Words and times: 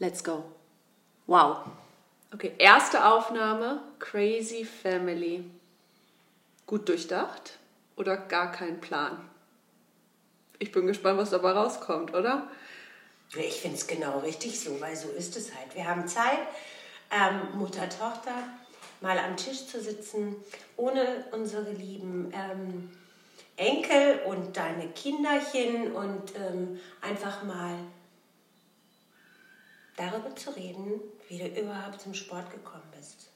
Let's 0.00 0.24
go. 0.24 0.44
Wow. 1.26 1.58
Okay, 2.32 2.54
erste 2.56 3.04
Aufnahme, 3.04 3.82
Crazy 3.98 4.64
Family. 4.64 5.44
Gut 6.66 6.88
durchdacht 6.88 7.58
oder 7.96 8.16
gar 8.16 8.50
kein 8.50 8.80
Plan? 8.80 9.28
Ich 10.58 10.72
bin 10.72 10.86
gespannt, 10.86 11.18
was 11.18 11.28
dabei 11.28 11.52
rauskommt, 11.52 12.14
oder? 12.14 12.48
Ich 13.36 13.60
finde 13.60 13.76
es 13.76 13.86
genau 13.86 14.20
richtig 14.20 14.58
so, 14.58 14.80
weil 14.80 14.96
so 14.96 15.10
ist 15.10 15.36
es 15.36 15.54
halt. 15.54 15.74
Wir 15.74 15.86
haben 15.86 16.08
Zeit, 16.08 16.38
ähm, 17.10 17.58
Mutter, 17.58 17.86
Tochter, 17.90 18.32
mal 19.02 19.18
am 19.18 19.36
Tisch 19.36 19.66
zu 19.66 19.82
sitzen, 19.82 20.34
ohne 20.78 21.26
unsere 21.32 21.72
lieben 21.72 22.32
ähm, 22.32 22.90
Enkel 23.58 24.20
und 24.24 24.56
deine 24.56 24.88
Kinderchen 24.88 25.92
und 25.92 26.34
ähm, 26.36 26.80
einfach 27.02 27.42
mal 27.42 27.74
darüber 30.00 30.34
zu 30.34 30.50
reden, 30.50 31.00
wie 31.28 31.38
du 31.38 31.46
überhaupt 31.60 32.00
zum 32.00 32.14
Sport 32.14 32.50
gekommen 32.50 32.82
bist. 32.96 33.28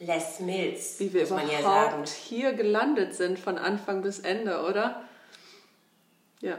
Les 0.00 0.40
Mills, 0.40 0.98
Wie 0.98 1.12
wir 1.12 1.20
muss 1.22 1.30
man 1.30 1.44
überhaupt 1.44 1.62
ja 1.62 1.62
sagen. 1.62 2.04
hier 2.06 2.52
gelandet 2.54 3.14
sind 3.14 3.38
von 3.38 3.58
Anfang 3.58 4.02
bis 4.02 4.18
Ende, 4.18 4.62
oder? 4.64 5.04
Ja. 6.40 6.58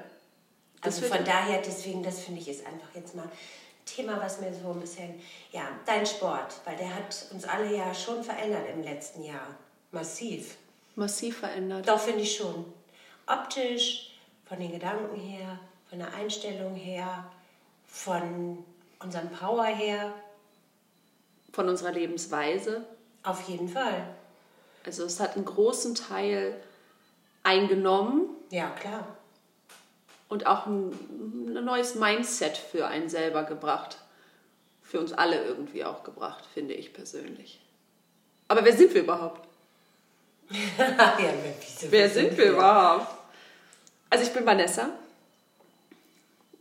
Das 0.81 1.01
Also 1.01 1.13
von 1.13 1.25
daher, 1.25 1.61
deswegen, 1.61 2.01
das 2.01 2.21
finde 2.21 2.41
ich 2.41 2.47
ist 2.47 2.65
einfach 2.65 2.87
jetzt 2.95 3.15
mal 3.15 3.29
Thema, 3.85 4.19
was 4.19 4.39
mir 4.39 4.51
so 4.53 4.71
ein 4.71 4.79
bisschen, 4.79 5.21
ja, 5.51 5.67
dein 5.85 6.05
Sport, 6.05 6.55
weil 6.63 6.75
der 6.77 6.95
hat 6.95 7.27
uns 7.31 7.43
alle 7.45 7.75
ja 7.75 7.93
schon 7.93 8.23
verändert 8.23 8.67
im 8.73 8.83
letzten 8.83 9.23
Jahr. 9.23 9.55
Massiv. 9.91 10.55
massiv 10.95 11.39
verändert. 11.39 11.87
Doch, 11.87 11.99
finde 11.99 12.21
ich 12.21 12.35
schon. 12.35 12.65
Optisch, 13.27 14.17
von 14.45 14.59
den 14.59 14.71
Gedanken 14.71 15.19
her, 15.19 15.59
von 15.89 15.99
der 15.99 16.13
Einstellung 16.13 16.75
her, 16.75 17.25
von 17.85 18.63
unserem 18.99 19.29
Power 19.29 19.65
her, 19.65 20.13
Von 21.53 21.69
unserer 21.69 21.91
Lebensweise. 21.91 22.85
auf 23.23 23.47
jeden 23.47 23.69
Fall. 23.69 24.07
Also 24.85 25.03
es 25.05 25.19
hat 25.19 25.35
einen 25.35 25.45
großen 25.45 25.95
Teil 25.95 26.55
eingenommen 27.43 28.29
Ja, 28.51 28.69
klar. 28.71 29.07
und 30.29 30.45
auch 30.47 30.65
ein, 30.65 30.91
ein 31.55 31.63
neues 31.65 31.95
Mindset 31.95 32.57
für 32.57 32.87
einen 32.87 33.09
selber 33.09 33.43
gebracht. 33.43 33.97
Für 34.83 34.99
uns 34.99 35.13
alle 35.13 35.43
irgendwie 35.43 35.83
auch 35.83 36.03
gebracht, 36.03 36.43
finde 36.53 36.73
ich 36.75 36.93
persönlich. 36.93 37.59
Aber 38.47 38.63
wer 38.63 38.73
sind 38.73 38.93
wir 38.93 39.01
überhaupt? 39.01 39.47
ja, 40.77 41.17
wieso 41.17 41.91
Wer 41.91 42.07
sind 42.09 42.37
wir 42.37 42.51
überhaupt? 42.51 43.07
Also 44.11 44.23
ich 44.25 44.31
bin 44.33 44.45
Vanessa, 44.45 44.89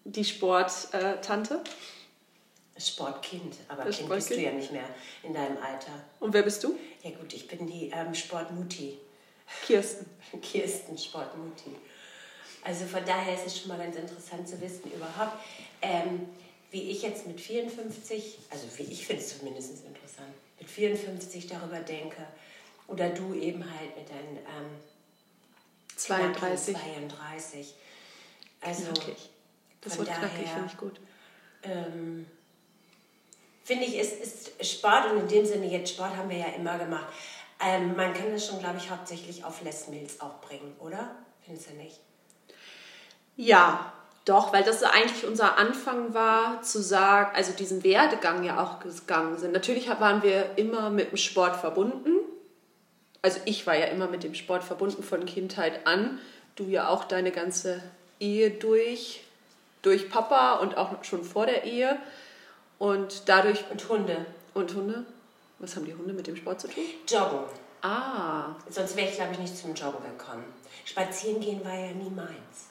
die 0.04 0.24
Sporttante. 0.24 1.60
Sportkind, 2.76 3.56
aber 3.68 3.84
Das 3.84 3.96
Kind 3.98 4.08
bist 4.08 4.30
du 4.30 4.34
Sportkind. 4.34 4.42
ja 4.42 4.52
nicht 4.60 4.72
mehr 4.72 4.88
in 5.22 5.32
deinem 5.34 5.56
Alter. 5.58 5.92
Und 6.20 6.32
wer 6.32 6.42
bist 6.42 6.62
du? 6.64 6.76
Ja 7.02 7.10
gut, 7.10 7.32
ich 7.32 7.46
bin 7.48 7.66
die 7.66 7.90
ähm, 7.94 8.14
Sportmutti. 8.14 8.98
Kirsten. 9.66 10.06
Kirsten 10.42 10.96
Sportmutti. 10.98 11.76
Also 12.62 12.86
von 12.86 13.04
daher 13.04 13.34
ist 13.34 13.46
es 13.46 13.58
schon 13.58 13.68
mal 13.68 13.78
ganz 13.78 13.94
interessant 13.96 14.48
zu 14.48 14.60
wissen 14.60 14.90
überhaupt, 14.92 15.36
ähm, 15.82 16.26
wie 16.70 16.90
ich 16.90 17.02
jetzt 17.02 17.26
mit 17.26 17.40
54, 17.40 18.38
also 18.50 18.66
wie 18.78 18.84
ich 18.84 19.06
finde 19.06 19.22
es 19.22 19.38
zumindest 19.38 19.70
interessant, 19.86 20.32
mit 20.58 20.68
54 20.68 21.46
darüber 21.46 21.78
denke 21.80 22.26
oder 22.88 23.10
du 23.10 23.34
eben 23.34 23.62
halt 23.70 23.96
mit 23.96 24.08
deinen 24.08 24.38
ähm, 24.38 24.70
32. 25.96 26.74
knackigen 26.74 27.10
32. 27.10 27.74
Also 28.60 28.84
Knackig. 28.92 29.16
Das 29.82 29.96
von 29.96 30.06
Wort 30.06 30.16
knackig 30.18 30.38
daher- 30.44 30.54
finde 30.54 30.70
ich 30.72 30.78
gut. 30.78 31.00
ähm, 31.64 32.26
finde 33.64 33.84
ich, 33.84 33.98
ist, 33.98 34.22
ist 34.22 34.70
Sport 34.72 35.10
und 35.10 35.20
in 35.20 35.28
dem 35.28 35.46
Sinne 35.46 35.66
jetzt 35.66 35.94
Sport 35.94 36.16
haben 36.16 36.28
wir 36.28 36.38
ja 36.38 36.48
immer 36.56 36.78
gemacht. 36.78 37.06
Ähm, 37.64 37.96
man 37.96 38.12
kann 38.12 38.30
das 38.30 38.46
schon, 38.46 38.60
glaube 38.60 38.76
ich, 38.78 38.90
hauptsächlich 38.90 39.44
auf 39.44 39.62
Les 39.62 39.88
Mills 39.88 40.20
auch 40.20 40.40
bringen, 40.40 40.76
oder? 40.78 41.14
Findest 41.44 41.70
du 41.70 41.74
nicht? 41.74 41.98
Ja, 43.36 43.92
doch, 44.24 44.52
weil 44.52 44.62
das 44.62 44.82
eigentlich 44.82 45.26
unser 45.26 45.58
Anfang 45.58 46.14
war, 46.14 46.62
zu 46.62 46.80
sagen, 46.80 47.34
also 47.34 47.52
diesen 47.52 47.84
Werdegang 47.84 48.42
ja 48.42 48.62
auch 48.62 48.80
gegangen 48.80 49.38
sind. 49.38 49.52
Natürlich 49.52 49.88
waren 49.88 50.22
wir 50.22 50.56
immer 50.56 50.90
mit 50.90 51.10
dem 51.10 51.16
Sport 51.16 51.56
verbunden. 51.56 52.10
Also 53.22 53.40
ich 53.44 53.66
war 53.66 53.76
ja 53.76 53.86
immer 53.86 54.06
mit 54.06 54.24
dem 54.24 54.34
Sport 54.34 54.64
verbunden 54.64 55.02
von 55.02 55.26
Kindheit 55.26 55.86
an. 55.86 56.18
Du 56.56 56.64
ja 56.64 56.88
auch 56.88 57.04
deine 57.04 57.32
ganze 57.32 57.82
Ehe 58.20 58.50
durch, 58.50 59.24
durch 59.82 60.08
Papa 60.08 60.54
und 60.56 60.76
auch 60.76 61.04
schon 61.04 61.24
vor 61.24 61.46
der 61.46 61.64
Ehe. 61.64 61.98
Und 62.78 63.28
dadurch. 63.28 63.64
Und 63.70 63.88
Hunde. 63.88 64.26
Und 64.54 64.74
Hunde? 64.74 65.04
Was 65.58 65.76
haben 65.76 65.84
die 65.86 65.94
Hunde 65.94 66.12
mit 66.12 66.26
dem 66.26 66.36
Sport 66.36 66.60
zu 66.60 66.68
tun? 66.68 66.84
Joggen. 67.08 67.40
Ah, 67.82 68.54
Sonst 68.68 68.96
wäre 68.96 69.08
ich, 69.08 69.14
glaube 69.16 69.32
ich, 69.32 69.38
nicht 69.38 69.56
zum 69.56 69.74
Joggen 69.74 70.02
gekommen. 70.16 70.44
Spazieren 70.84 71.40
gehen 71.40 71.64
war 71.64 71.74
ja 71.74 71.92
nie 71.92 72.10
meins. 72.10 72.70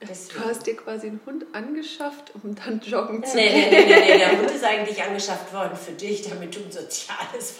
du 0.00 0.06
Deswegen. 0.06 0.44
hast 0.44 0.66
dir 0.66 0.76
quasi 0.76 1.06
einen 1.08 1.20
Hund 1.26 1.44
angeschafft, 1.52 2.32
um 2.42 2.54
dann 2.54 2.80
joggen 2.80 3.24
zu 3.24 3.36
Nee, 3.36 3.48
gehen. 3.48 3.70
nee, 3.70 3.84
nee, 3.86 3.86
nee, 3.86 4.12
nee, 4.12 4.18
der 4.18 4.38
Hund 4.38 4.50
ist 4.50 4.64
eigentlich 4.64 5.02
angeschafft 5.02 5.52
worden 5.52 5.74
für 5.76 5.92
dich, 5.92 6.22
damit 6.28 6.54
du 6.54 6.60
ein 6.60 6.70
soziales 6.72 7.54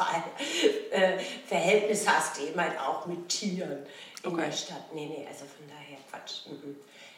äh, 0.91 1.19
Verhältnis 1.47 2.07
hast, 2.07 2.39
eben 2.41 2.61
halt 2.61 2.79
auch 2.79 3.07
mit 3.07 3.29
Tieren 3.29 3.87
in 4.23 4.33
Okay. 4.33 4.45
der 4.47 4.53
Stadt. 4.53 4.93
Nee, 4.95 5.07
nee, 5.07 5.27
also 5.29 5.45
von 5.45 5.67
daher 5.69 5.99
Quatsch. 6.11 6.47
Mhm. 6.51 6.77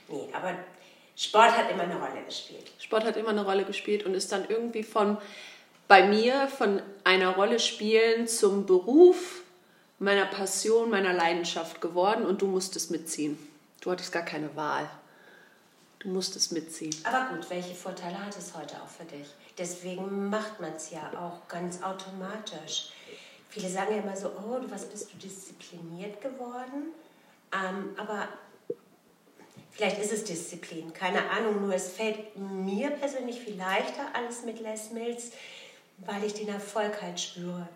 Nee, 0.09 0.29
aber 0.33 0.55
Sport 1.19 1.57
hat 1.57 1.69
immer 1.69 1.83
eine 1.83 1.97
Rolle 1.97 2.23
gespielt. 2.25 2.71
Sport 2.79 3.05
hat 3.05 3.17
immer 3.17 3.31
eine 3.31 3.45
Rolle 3.45 3.65
gespielt 3.65 4.07
und 4.07 4.15
ist 4.15 4.31
dann 4.31 4.49
irgendwie 4.49 4.85
von 4.85 5.19
bei 5.89 6.07
mir 6.07 6.47
von 6.47 6.81
einer 7.03 7.31
Rolle 7.31 7.59
spielen 7.59 8.29
zum 8.29 8.67
Beruf 8.67 9.43
meiner 9.99 10.27
Passion, 10.27 10.91
meiner 10.91 11.13
Leidenschaft 11.13 11.81
geworden 11.81 12.25
und 12.25 12.41
du 12.41 12.47
musstest 12.47 12.93
mitziehen. 12.93 13.37
Du 13.81 13.91
hattest 13.91 14.13
gar 14.13 14.23
keine 14.23 14.55
Wahl. 14.55 14.89
Du 15.99 16.09
musstest 16.09 16.53
mitziehen. 16.53 16.95
Aber 17.03 17.35
gut, 17.35 17.51
welche 17.51 17.75
Vorteile 17.75 18.25
hat 18.25 18.37
es 18.37 18.55
heute 18.55 18.77
auch 18.81 18.89
für 18.89 19.05
dich? 19.05 19.27
Deswegen 19.59 20.29
macht 20.29 20.61
man 20.61 20.75
es 20.75 20.91
ja 20.93 21.11
auch 21.19 21.49
ganz 21.49 21.83
automatisch. 21.83 22.93
Viele 23.49 23.69
sagen 23.69 23.97
ja 23.97 24.03
immer 24.03 24.17
so, 24.17 24.29
oh, 24.29 24.61
du, 24.61 24.71
was 24.71 24.85
bist 24.85 25.13
du 25.13 25.17
diszipliniert 25.17 26.21
geworden? 26.21 26.93
Ähm, 27.53 27.97
aber 27.97 28.29
vielleicht 29.79 30.01
ist 30.01 30.13
es 30.13 30.25
Disziplin, 30.25 30.93
keine 30.93 31.31
Ahnung. 31.31 31.63
Nur 31.63 31.73
es 31.73 31.89
fällt 31.89 32.37
mir 32.37 32.91
persönlich 32.91 33.39
viel 33.39 33.57
leichter 33.57 34.09
alles 34.13 34.43
mit 34.43 34.61
Les 34.61 34.91
Mills, 34.91 35.31
weil 35.99 36.25
ich 36.25 36.35
den 36.35 36.49
Erfolg 36.49 37.01
halt 37.01 37.21
spüre. 37.21 37.69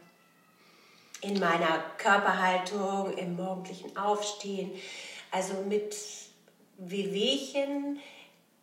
In 1.21 1.39
meiner 1.39 1.85
Körperhaltung, 1.99 3.17
im 3.17 3.37
morgendlichen 3.37 3.97
Aufstehen, 3.97 4.73
also 5.31 5.55
mit 5.69 5.97
Wehwehchen, 6.79 8.01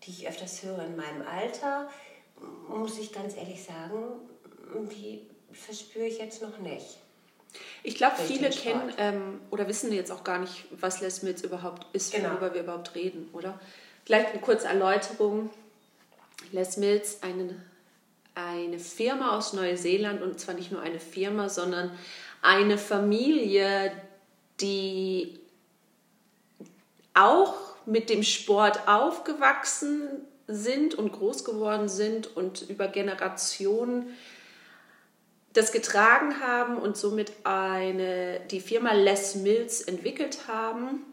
die 0.04 0.12
ich 0.12 0.28
öfters 0.28 0.62
höre 0.64 0.84
in 0.84 0.98
meinem 0.98 1.26
Alter, 1.26 1.90
muss 2.68 3.00
ich 3.00 3.14
ganz 3.14 3.38
ehrlich 3.38 3.64
sagen, 3.64 4.20
die 4.92 5.26
verspüre 5.54 6.08
ich 6.08 6.20
jetzt 6.20 6.42
noch 6.42 6.58
nicht. 6.58 6.98
Ich 7.84 7.96
glaube, 7.96 8.16
viele 8.18 8.50
kennen 8.50 8.94
ähm, 8.98 9.42
oder 9.50 9.68
wissen 9.68 9.92
jetzt 9.92 10.12
auch 10.12 10.24
gar 10.24 10.40
nicht, 10.40 10.66
was 10.72 11.02
Les 11.02 11.24
Mills 11.24 11.44
überhaupt 11.44 11.86
ist, 11.94 12.14
Genau. 12.14 12.30
worüber 12.30 12.54
wir 12.54 12.62
überhaupt 12.62 12.96
reden, 12.96 13.30
oder? 13.34 13.60
Vielleicht 14.06 14.32
eine 14.32 14.42
kurze 14.42 14.68
Erläuterung. 14.68 15.50
Les 16.52 16.78
Mills, 16.78 17.22
eine, 17.22 17.56
eine 18.36 18.80
Firma 18.80 19.38
aus 19.38 19.54
Neuseeland 19.54 20.22
und 20.22 20.40
zwar 20.40 20.56
nicht 20.56 20.72
nur 20.72 20.82
eine 20.82 21.00
Firma, 21.00 21.50
sondern 21.50 21.92
eine 22.42 22.78
Familie, 22.78 23.92
die 24.62 25.40
auch 27.14 27.56
mit 27.86 28.10
dem 28.10 28.24
Sport 28.24 28.88
aufgewachsen 28.88 30.08
sind 30.48 30.96
und 30.96 31.12
groß 31.12 31.44
geworden 31.44 31.90
sind 31.90 32.36
und 32.36 32.70
über 32.70 32.88
Generationen 32.88 34.16
das 35.60 35.72
getragen 35.74 36.40
haben 36.40 36.78
und 36.78 36.96
somit 36.96 37.34
eine, 37.44 38.40
die 38.50 38.62
Firma 38.62 38.94
Les 38.94 39.36
Mills 39.36 39.82
entwickelt 39.82 40.48
haben 40.48 41.04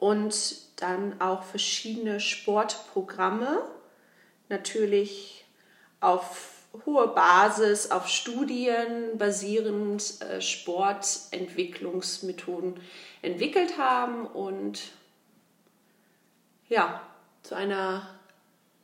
und 0.00 0.56
dann 0.76 1.20
auch 1.20 1.42
verschiedene 1.42 2.18
Sportprogramme, 2.18 3.62
natürlich 4.48 5.44
auf 6.00 6.52
hohe 6.86 7.08
Basis, 7.08 7.90
auf 7.90 8.08
Studien 8.08 9.18
basierend 9.18 10.22
äh, 10.22 10.40
Sportentwicklungsmethoden 10.40 12.80
entwickelt 13.20 13.76
haben 13.76 14.26
und 14.26 14.80
ja, 16.68 17.02
zu 17.42 17.54
einer 17.54 18.08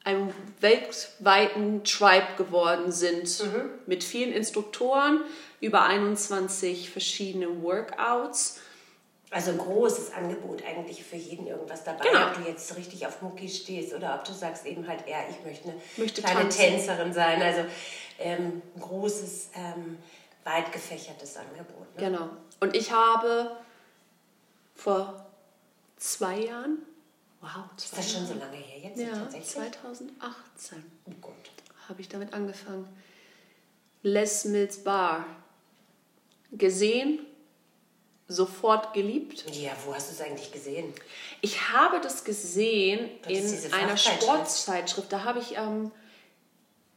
einem 0.04 0.30
weltweiten 0.60 1.84
Tribe 1.84 2.26
geworden 2.36 2.90
sind 2.90 3.44
mit 3.86 4.02
vielen 4.02 4.32
Instruktoren, 4.32 5.20
über 5.60 5.84
21 5.84 6.90
verschiedene 6.90 7.62
Workouts 7.62 8.58
Also 9.30 9.52
ein 9.52 9.58
großes 9.58 10.12
Angebot 10.12 10.62
eigentlich 10.66 11.04
für 11.04 11.16
jeden 11.16 11.46
irgendwas 11.46 11.84
dabei, 11.84 12.04
Genau. 12.06 12.26
ob 12.28 12.34
du 12.34 12.50
jetzt 12.50 12.76
richtig 12.76 13.06
auf 13.06 13.22
Mucki 13.22 13.48
stehst 13.48 13.94
oder 13.94 14.14
ob 14.16 14.24
du 14.24 14.32
sagst 14.32 14.66
eben 14.66 14.86
halt 14.86 15.06
eher, 15.06 15.24
ich 15.30 15.42
möchte 15.44 15.68
eine 15.70 15.80
Möchte 15.96 16.20
kleine 16.20 16.40
tanzen. 16.40 16.58
Tänzerin 16.60 17.12
sein. 17.14 17.40
Also 17.40 17.60
ähm, 18.18 18.60
ein 18.76 18.80
großes, 18.80 19.50
ähm, 19.54 19.98
weit 20.44 20.70
gefächertes 20.72 21.36
Angebot. 21.36 21.96
Ne? 21.96 22.04
Genau. 22.10 22.28
Und 22.60 22.76
ich 22.76 22.90
habe 22.92 23.56
vor 24.74 25.24
zwei 25.96 26.40
Jahren, 26.40 26.78
wow, 27.42 27.50
Ist 27.76 27.96
das 27.96 28.10
schon 28.12 28.26
so 28.26 28.34
lange 28.34 28.56
her 28.56 28.78
jetzt 28.90 28.98
Ja, 28.98 29.12
tatsächlich? 29.14 29.50
2018 29.50 30.82
Oh 31.04 31.10
Gott. 31.20 31.34
habe 31.88 32.00
ich 32.00 32.08
damit 32.08 32.32
angefangen. 32.32 32.88
Les 34.02 34.44
Mills 34.46 34.82
Bar. 34.82 35.26
Gesehen, 36.52 37.20
sofort 38.28 38.92
geliebt. 38.94 39.44
Ja, 39.54 39.72
wo 39.86 39.94
hast 39.94 40.08
du 40.10 40.14
es 40.14 40.20
eigentlich 40.20 40.52
gesehen? 40.52 40.92
Ich 41.40 41.70
habe 41.70 42.00
das 42.00 42.24
gesehen 42.24 43.10
Das 43.22 43.64
in 43.64 43.72
einer. 43.72 43.96
Sportzeitschrift. 43.96 45.12
Da 45.12 45.24
habe 45.24 45.38
ich 45.38 45.56
ähm, 45.56 45.90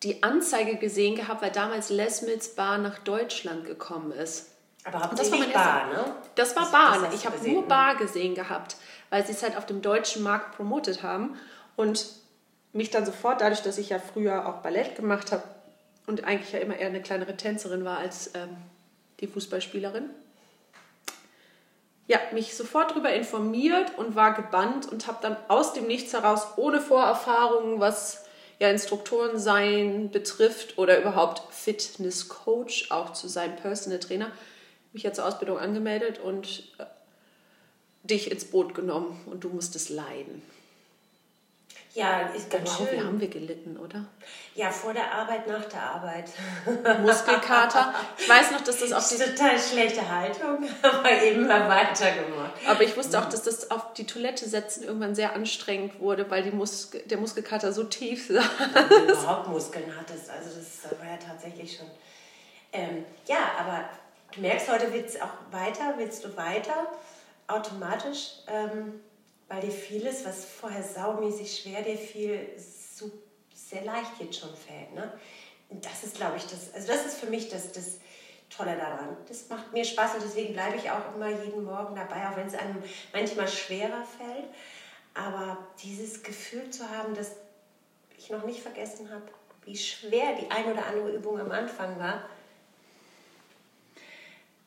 die 0.04 0.24
Anzeige 0.24 0.78
gesehen 0.78 1.16
gehabt, 1.16 1.42
weil 1.42 1.52
damals 1.52 1.90
Les 1.90 2.22
Mills 2.24 2.56
Bar 2.56 2.78
nach 2.78 3.00
Deutschland 3.00 3.66
gekommen 3.66 4.12
ist. 4.12 4.48
Aber 4.86 5.10
Und 5.10 5.20
das 5.20 5.32
war 5.32 5.40
hauptsächlich 5.40 5.54
Bar, 5.54 5.88
ne? 5.88 6.16
Das 6.36 6.56
war 6.56 6.64
Das- 6.64 6.72
Bar. 6.72 7.00
das 7.02 7.14
ich 7.16 7.26
habe 7.26 7.38
nur 7.50 7.62
ne? 7.64 7.68
Bar 7.68 7.96
gesehen 7.96 8.36
gehabt, 8.36 8.78
weil 9.10 9.26
sie 9.26 9.32
es 9.34 9.44
halt 9.44 9.58
auf 9.58 9.66
dem 9.66 9.82
deutschen 9.82 10.24
Markt 10.24 10.56
promotet 10.56 11.04
haben. 11.04 11.38
Und 11.76 12.06
mich 12.72 12.90
dann 12.92 13.06
sofort, 13.06 13.42
dadurch, 13.42 13.62
dass 13.62 13.78
ich 13.78 13.90
ja 13.90 14.00
früher 14.00 14.48
auch 14.48 14.62
Ballett 14.62 14.96
gemacht 14.96 15.32
habe 15.32 15.44
und 16.08 16.24
eigentlich 16.24 16.52
ja 16.54 16.60
immer 16.60 16.76
eher 16.78 16.88
eine 16.88 17.02
kleinere 17.02 17.36
Tänzerin 17.36 17.84
war 17.84 17.98
als 17.98 18.32
ähm, 18.36 18.56
die 19.20 19.28
Fußballspielerin, 19.28 20.10
ja, 22.08 22.20
mich 22.34 22.56
sofort 22.56 22.92
darüber 22.92 23.12
informiert 23.14 23.98
und 23.98 24.16
war 24.16 24.34
gebannt 24.36 24.92
und 24.92 25.08
habe 25.08 25.18
dann 25.22 25.38
aus 25.48 25.74
dem 25.74 25.88
Nichts 25.88 26.14
heraus, 26.14 26.46
ohne 26.58 26.80
Vorerfahrungen, 26.80 27.80
was 27.80 28.26
ja 28.60 28.70
Instruktoren 28.70 29.40
sein 29.40 30.12
betrifft 30.12 30.78
oder 30.78 31.00
überhaupt 31.00 31.42
Fitness 31.52 32.30
Coach, 32.30 32.92
auch 32.92 33.14
zu 33.14 33.28
seinem 33.28 33.56
Personal 33.56 34.00
Trainer, 34.00 34.28
mich 34.96 35.04
ja 35.04 35.14
zur 35.14 35.26
Ausbildung 35.26 35.60
angemeldet 35.60 36.18
und 36.20 36.64
äh, 36.80 36.86
dich 38.04 38.32
ins 38.32 38.46
Boot 38.46 38.74
genommen 38.74 39.22
und 39.28 39.44
du 39.44 39.50
musstest 39.50 39.90
leiden. 39.90 40.42
Ja, 41.94 42.28
ist 42.36 42.50
ganz 42.50 42.70
Wow, 42.78 42.88
wie 42.92 42.96
schön. 42.98 43.06
haben 43.08 43.22
wir 43.22 43.30
gelitten, 43.30 43.78
oder? 43.78 44.04
Ja, 44.54 44.70
vor 44.70 44.94
der 44.94 45.10
Arbeit, 45.14 45.48
nach 45.48 45.64
der 45.64 45.82
Arbeit. 45.82 46.30
Muskelkater. 47.02 47.94
Ich 48.18 48.28
weiß 48.28 48.52
noch, 48.52 48.60
dass 48.62 48.80
das 48.80 48.92
auf 48.92 49.08
die 49.08 49.16
Total 49.16 49.58
schlechte 49.58 50.10
Haltung, 50.10 50.68
aber 50.82 51.10
eben 51.24 51.48
mal 51.48 51.70
weitergemacht. 51.70 52.52
Aber 52.68 52.82
ich 52.84 52.98
wusste 52.98 53.18
auch, 53.18 53.30
dass 53.30 53.44
das 53.44 53.72
auf 53.72 53.94
die 53.94 54.06
Toilette 54.06 54.48
setzen 54.50 54.84
irgendwann 54.84 55.16
sehr 55.16 55.34
anstrengend 55.36 55.98
wurde, 56.02 56.30
weil 56.30 56.44
die 56.44 56.52
Mus 56.52 56.92
der 57.06 57.18
Muskelkater 57.18 57.72
so 57.72 57.86
tief 57.86 58.28
saß. 58.28 58.44
Wenn 58.74 58.90
du 59.08 59.14
überhaupt 59.14 59.48
Muskeln 59.48 59.90
hattest. 59.98 60.30
Also 60.30 60.50
das 60.50 61.00
war 61.00 61.08
ja 61.10 61.18
tatsächlich 61.18 61.78
schon. 61.78 61.88
Ähm, 62.74 63.06
ja, 63.26 63.52
aber 63.58 63.86
du 64.36 64.42
merkst, 64.42 64.70
heute 64.70 64.92
willst 64.94 65.16
du 65.16 65.24
auch 65.24 65.34
weiter, 65.52 65.96
willst 65.98 66.24
du 66.24 66.36
weiter, 66.36 66.92
automatisch, 67.48 68.40
ähm, 68.48 69.00
weil 69.48 69.62
dir 69.62 69.72
vieles, 69.72 70.26
was 70.26 70.46
vorher 70.46 70.84
saumäßig 70.84 71.60
schwer 71.62 71.82
dir 71.82 71.98
fiel, 71.98 72.48
so 72.58 73.12
sehr 73.54 73.84
leicht 73.84 74.12
jetzt 74.20 74.40
schon 74.40 74.56
fällt. 74.56 74.94
Ne? 74.94 75.12
Das 75.70 76.04
ist, 76.04 76.16
glaube 76.16 76.38
ich, 76.38 76.46
das, 76.46 76.74
also 76.74 76.88
das 76.88 77.06
ist 77.06 77.18
für 77.18 77.28
mich 77.28 77.50
das, 77.50 77.72
das 77.72 78.00
Tolle 78.50 78.76
daran. 78.76 79.18
Das 79.28 79.50
macht 79.50 79.74
mir 79.74 79.84
Spaß 79.84 80.16
und 80.16 80.24
deswegen 80.24 80.54
bleibe 80.54 80.78
ich 80.78 80.90
auch 80.90 81.16
immer 81.16 81.30
jeden 81.30 81.64
Morgen 81.64 81.96
dabei, 81.96 82.28
auch 82.30 82.36
wenn 82.36 82.48
es 82.48 82.56
einem 82.56 82.82
manchmal 83.14 83.48
schwerer 83.48 84.04
fällt. 84.18 84.46
Aber 85.14 85.58
dieses 85.82 86.24
Gefühl 86.24 86.70
zu 86.70 86.90
haben, 86.90 87.16
dass 87.16 87.32
ich 88.18 88.30
noch 88.30 88.46
nicht 88.46 88.62
vergessen 88.62 89.10
habe, 89.12 89.24
wie 89.64 89.78
schwer 89.78 90.36
die 90.36 90.50
ein 90.52 90.72
oder 90.72 90.86
andere 90.86 91.12
Übung 91.12 91.40
am 91.40 91.52
Anfang 91.52 92.00
war. 92.00 92.24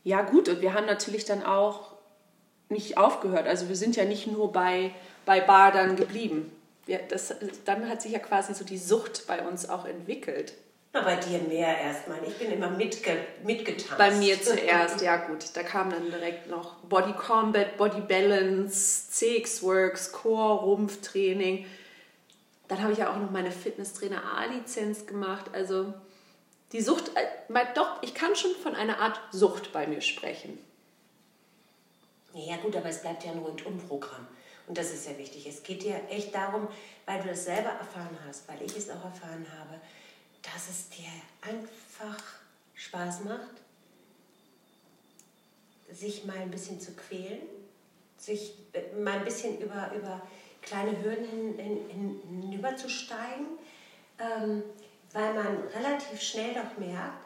Ja, 0.04 0.22
gut, 0.22 0.48
und 0.48 0.60
wir 0.60 0.74
haben 0.74 0.86
natürlich 0.86 1.24
dann 1.24 1.44
auch 1.44 1.92
nicht 2.68 2.98
aufgehört. 2.98 3.46
Also 3.46 3.68
wir 3.68 3.76
sind 3.76 3.96
ja 3.96 4.04
nicht 4.04 4.26
nur 4.26 4.52
bei, 4.52 4.92
bei 5.24 5.40
Bar 5.40 5.72
dann 5.72 5.96
geblieben. 5.96 6.52
Wir, 6.86 6.98
das, 6.98 7.34
dann 7.64 7.88
hat 7.88 8.02
sich 8.02 8.12
ja 8.12 8.18
quasi 8.18 8.54
so 8.54 8.64
die 8.64 8.78
Sucht 8.78 9.26
bei 9.26 9.46
uns 9.46 9.68
auch 9.68 9.84
entwickelt. 9.84 10.54
Na, 10.92 11.02
bei 11.02 11.16
dir 11.16 11.40
mehr 11.40 11.78
erstmal. 11.78 12.18
Ich 12.26 12.38
bin 12.38 12.50
immer 12.50 12.70
mitge 12.70 13.10
mitgetanzt. 13.44 13.98
Bei 13.98 14.10
mir 14.10 14.40
zuerst, 14.40 15.02
ja 15.02 15.16
gut. 15.16 15.44
Da 15.54 15.62
kam 15.62 15.90
dann 15.90 16.10
direkt 16.10 16.48
noch 16.48 16.76
Body 16.76 17.12
Combat, 17.12 17.76
Body 17.76 18.00
Balance, 18.00 19.10
CX 19.10 19.62
Works, 19.62 20.12
Core, 20.12 20.62
Rumpftraining. 20.62 21.66
Dann 22.68 22.82
habe 22.82 22.92
ich 22.92 22.98
ja 22.98 23.10
auch 23.10 23.18
noch 23.18 23.30
meine 23.30 23.50
Fitnesstrainer 23.50 24.22
A-Lizenz 24.36 25.06
gemacht. 25.06 25.50
Also 25.52 25.92
die 26.72 26.80
Sucht, 26.80 27.10
äh, 27.14 27.64
doch, 27.74 28.02
ich 28.02 28.14
kann 28.14 28.36
schon 28.36 28.54
von 28.54 28.74
einer 28.74 28.98
Art 28.98 29.20
Sucht 29.32 29.72
bei 29.72 29.86
mir 29.86 30.00
sprechen. 30.00 30.58
Ja 32.34 32.56
gut, 32.58 32.76
aber 32.76 32.88
es 32.88 33.00
bleibt 33.00 33.24
ja 33.24 33.32
ein 33.32 33.38
Rundum-Programm. 33.38 34.26
Und 34.66 34.76
das 34.76 34.92
ist 34.92 35.08
ja 35.08 35.16
wichtig. 35.16 35.46
Es 35.46 35.62
geht 35.62 35.82
dir 35.82 36.00
echt 36.10 36.34
darum, 36.34 36.68
weil 37.06 37.22
du 37.22 37.28
das 37.28 37.46
selber 37.46 37.70
erfahren 37.70 38.16
hast, 38.26 38.46
weil 38.48 38.60
ich 38.62 38.76
es 38.76 38.90
auch 38.90 39.02
erfahren 39.02 39.46
habe, 39.58 39.80
dass 40.42 40.68
es 40.68 40.88
dir 40.90 41.08
einfach 41.40 42.22
Spaß 42.74 43.24
macht, 43.24 43.56
sich 45.90 46.26
mal 46.26 46.36
ein 46.36 46.50
bisschen 46.50 46.78
zu 46.80 46.92
quälen, 46.92 47.42
sich 48.18 48.54
äh, 48.72 48.94
mal 48.94 49.18
ein 49.18 49.24
bisschen 49.24 49.58
über, 49.58 49.90
über 49.96 50.20
kleine 50.60 51.02
Hürden 51.02 51.24
hin, 51.24 51.58
hin, 51.58 52.20
hinüberzusteigen, 52.28 53.46
ähm, 54.18 54.62
weil 55.12 55.34
man 55.34 55.58
relativ 55.74 56.20
schnell 56.20 56.54
doch 56.54 56.78
merkt, 56.78 57.18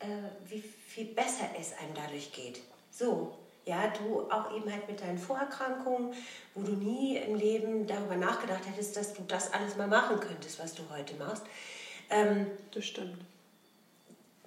äh, 0.00 0.06
wie 0.46 0.60
viel 0.60 1.06
besser 1.06 1.48
es 1.58 1.72
einem 1.78 1.94
dadurch 1.94 2.32
geht. 2.32 2.60
So, 2.90 3.36
ja, 3.64 3.88
du 3.88 4.30
auch 4.30 4.54
eben 4.56 4.72
halt 4.72 4.88
mit 4.88 5.00
deinen 5.00 5.18
Vorerkrankungen, 5.18 6.14
wo 6.54 6.62
du 6.62 6.72
nie 6.72 7.16
im 7.18 7.34
Leben 7.34 7.86
darüber 7.86 8.16
nachgedacht 8.16 8.62
hättest, 8.66 8.96
dass 8.96 9.12
du 9.12 9.22
das 9.28 9.52
alles 9.52 9.76
mal 9.76 9.86
machen 9.86 10.20
könntest, 10.20 10.58
was 10.58 10.74
du 10.74 10.82
heute 10.90 11.14
machst. 11.16 11.42
Ähm, 12.10 12.46
Das 12.72 12.86
stimmt. 12.86 13.18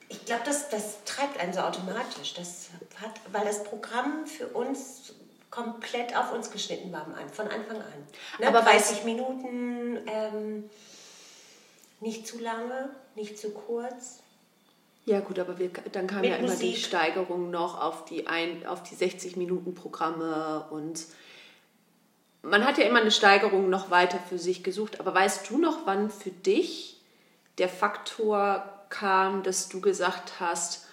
ich 0.09 0.25
glaube, 0.25 0.41
das, 0.45 0.69
das 0.69 1.03
treibt 1.05 1.39
einen 1.39 1.53
so 1.53 1.59
automatisch. 1.59 2.33
Das 2.33 2.69
hat, 2.99 3.11
weil 3.31 3.45
das 3.45 3.63
Programm 3.63 4.25
für 4.25 4.47
uns 4.47 5.13
komplett 5.51 6.15
auf 6.15 6.33
uns 6.33 6.49
geschnitten 6.49 6.91
war 6.91 7.05
von 7.31 7.47
Anfang 7.47 7.77
an. 7.77 8.07
Ne? 8.39 8.47
Aber 8.47 8.61
30 8.61 9.03
Minuten, 9.03 9.99
ähm, 10.07 10.69
nicht 12.01 12.27
zu 12.27 12.39
lange, 12.39 12.89
nicht 13.15 13.39
zu 13.39 13.51
kurz. 13.51 14.19
Ja 15.05 15.19
gut, 15.19 15.39
aber 15.39 15.57
wir, 15.57 15.69
dann 15.91 16.07
kam 16.07 16.21
Mit 16.21 16.31
ja 16.31 16.35
immer 16.35 16.55
die 16.55 16.69
Musik. 16.69 16.85
Steigerung 16.85 17.49
noch 17.49 17.81
auf 17.81 18.05
die, 18.05 18.27
ein, 18.27 18.65
auf 18.67 18.83
die 18.83 18.95
60-Minuten-Programme 18.95 20.67
und 20.69 21.05
man 22.43 22.65
hat 22.65 22.77
ja 22.77 22.85
immer 22.85 23.01
eine 23.01 23.11
Steigerung 23.11 23.69
noch 23.69 23.89
weiter 23.91 24.19
für 24.19 24.37
sich 24.37 24.63
gesucht. 24.63 24.99
Aber 24.99 25.13
weißt 25.13 25.49
du 25.49 25.57
noch, 25.57 25.85
wann 25.85 26.09
für 26.09 26.31
dich 26.31 26.99
der 27.57 27.69
Faktor 27.69 28.63
kam, 28.89 29.43
dass 29.43 29.69
du 29.69 29.81
gesagt 29.81 30.39
hast, 30.39 30.87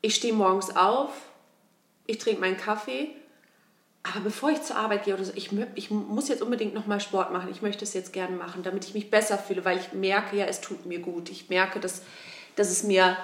ich 0.00 0.14
stehe 0.14 0.32
morgens 0.32 0.74
auf, 0.76 1.10
ich 2.06 2.18
trinke 2.18 2.40
meinen 2.40 2.56
Kaffee, 2.56 3.14
aber 4.02 4.20
bevor 4.20 4.50
ich 4.50 4.62
zur 4.62 4.76
Arbeit 4.76 5.04
gehe 5.04 5.14
oder 5.14 5.24
so, 5.24 5.32
ich, 5.34 5.50
ich 5.74 5.90
muss 5.90 6.28
jetzt 6.28 6.42
unbedingt 6.42 6.74
nochmal 6.74 7.00
Sport 7.00 7.32
machen. 7.32 7.50
Ich 7.50 7.62
möchte 7.62 7.84
es 7.84 7.94
jetzt 7.94 8.12
gerne 8.12 8.36
machen, 8.36 8.62
damit 8.62 8.84
ich 8.84 8.94
mich 8.94 9.10
besser 9.10 9.38
fühle, 9.38 9.64
weil 9.64 9.78
ich 9.78 9.92
merke, 9.92 10.36
ja, 10.36 10.46
es 10.46 10.60
tut 10.60 10.86
mir 10.86 11.00
gut. 11.00 11.30
Ich 11.30 11.48
merke, 11.50 11.80
dass, 11.80 12.02
dass 12.56 12.70
es 12.70 12.84
mir 12.84 13.16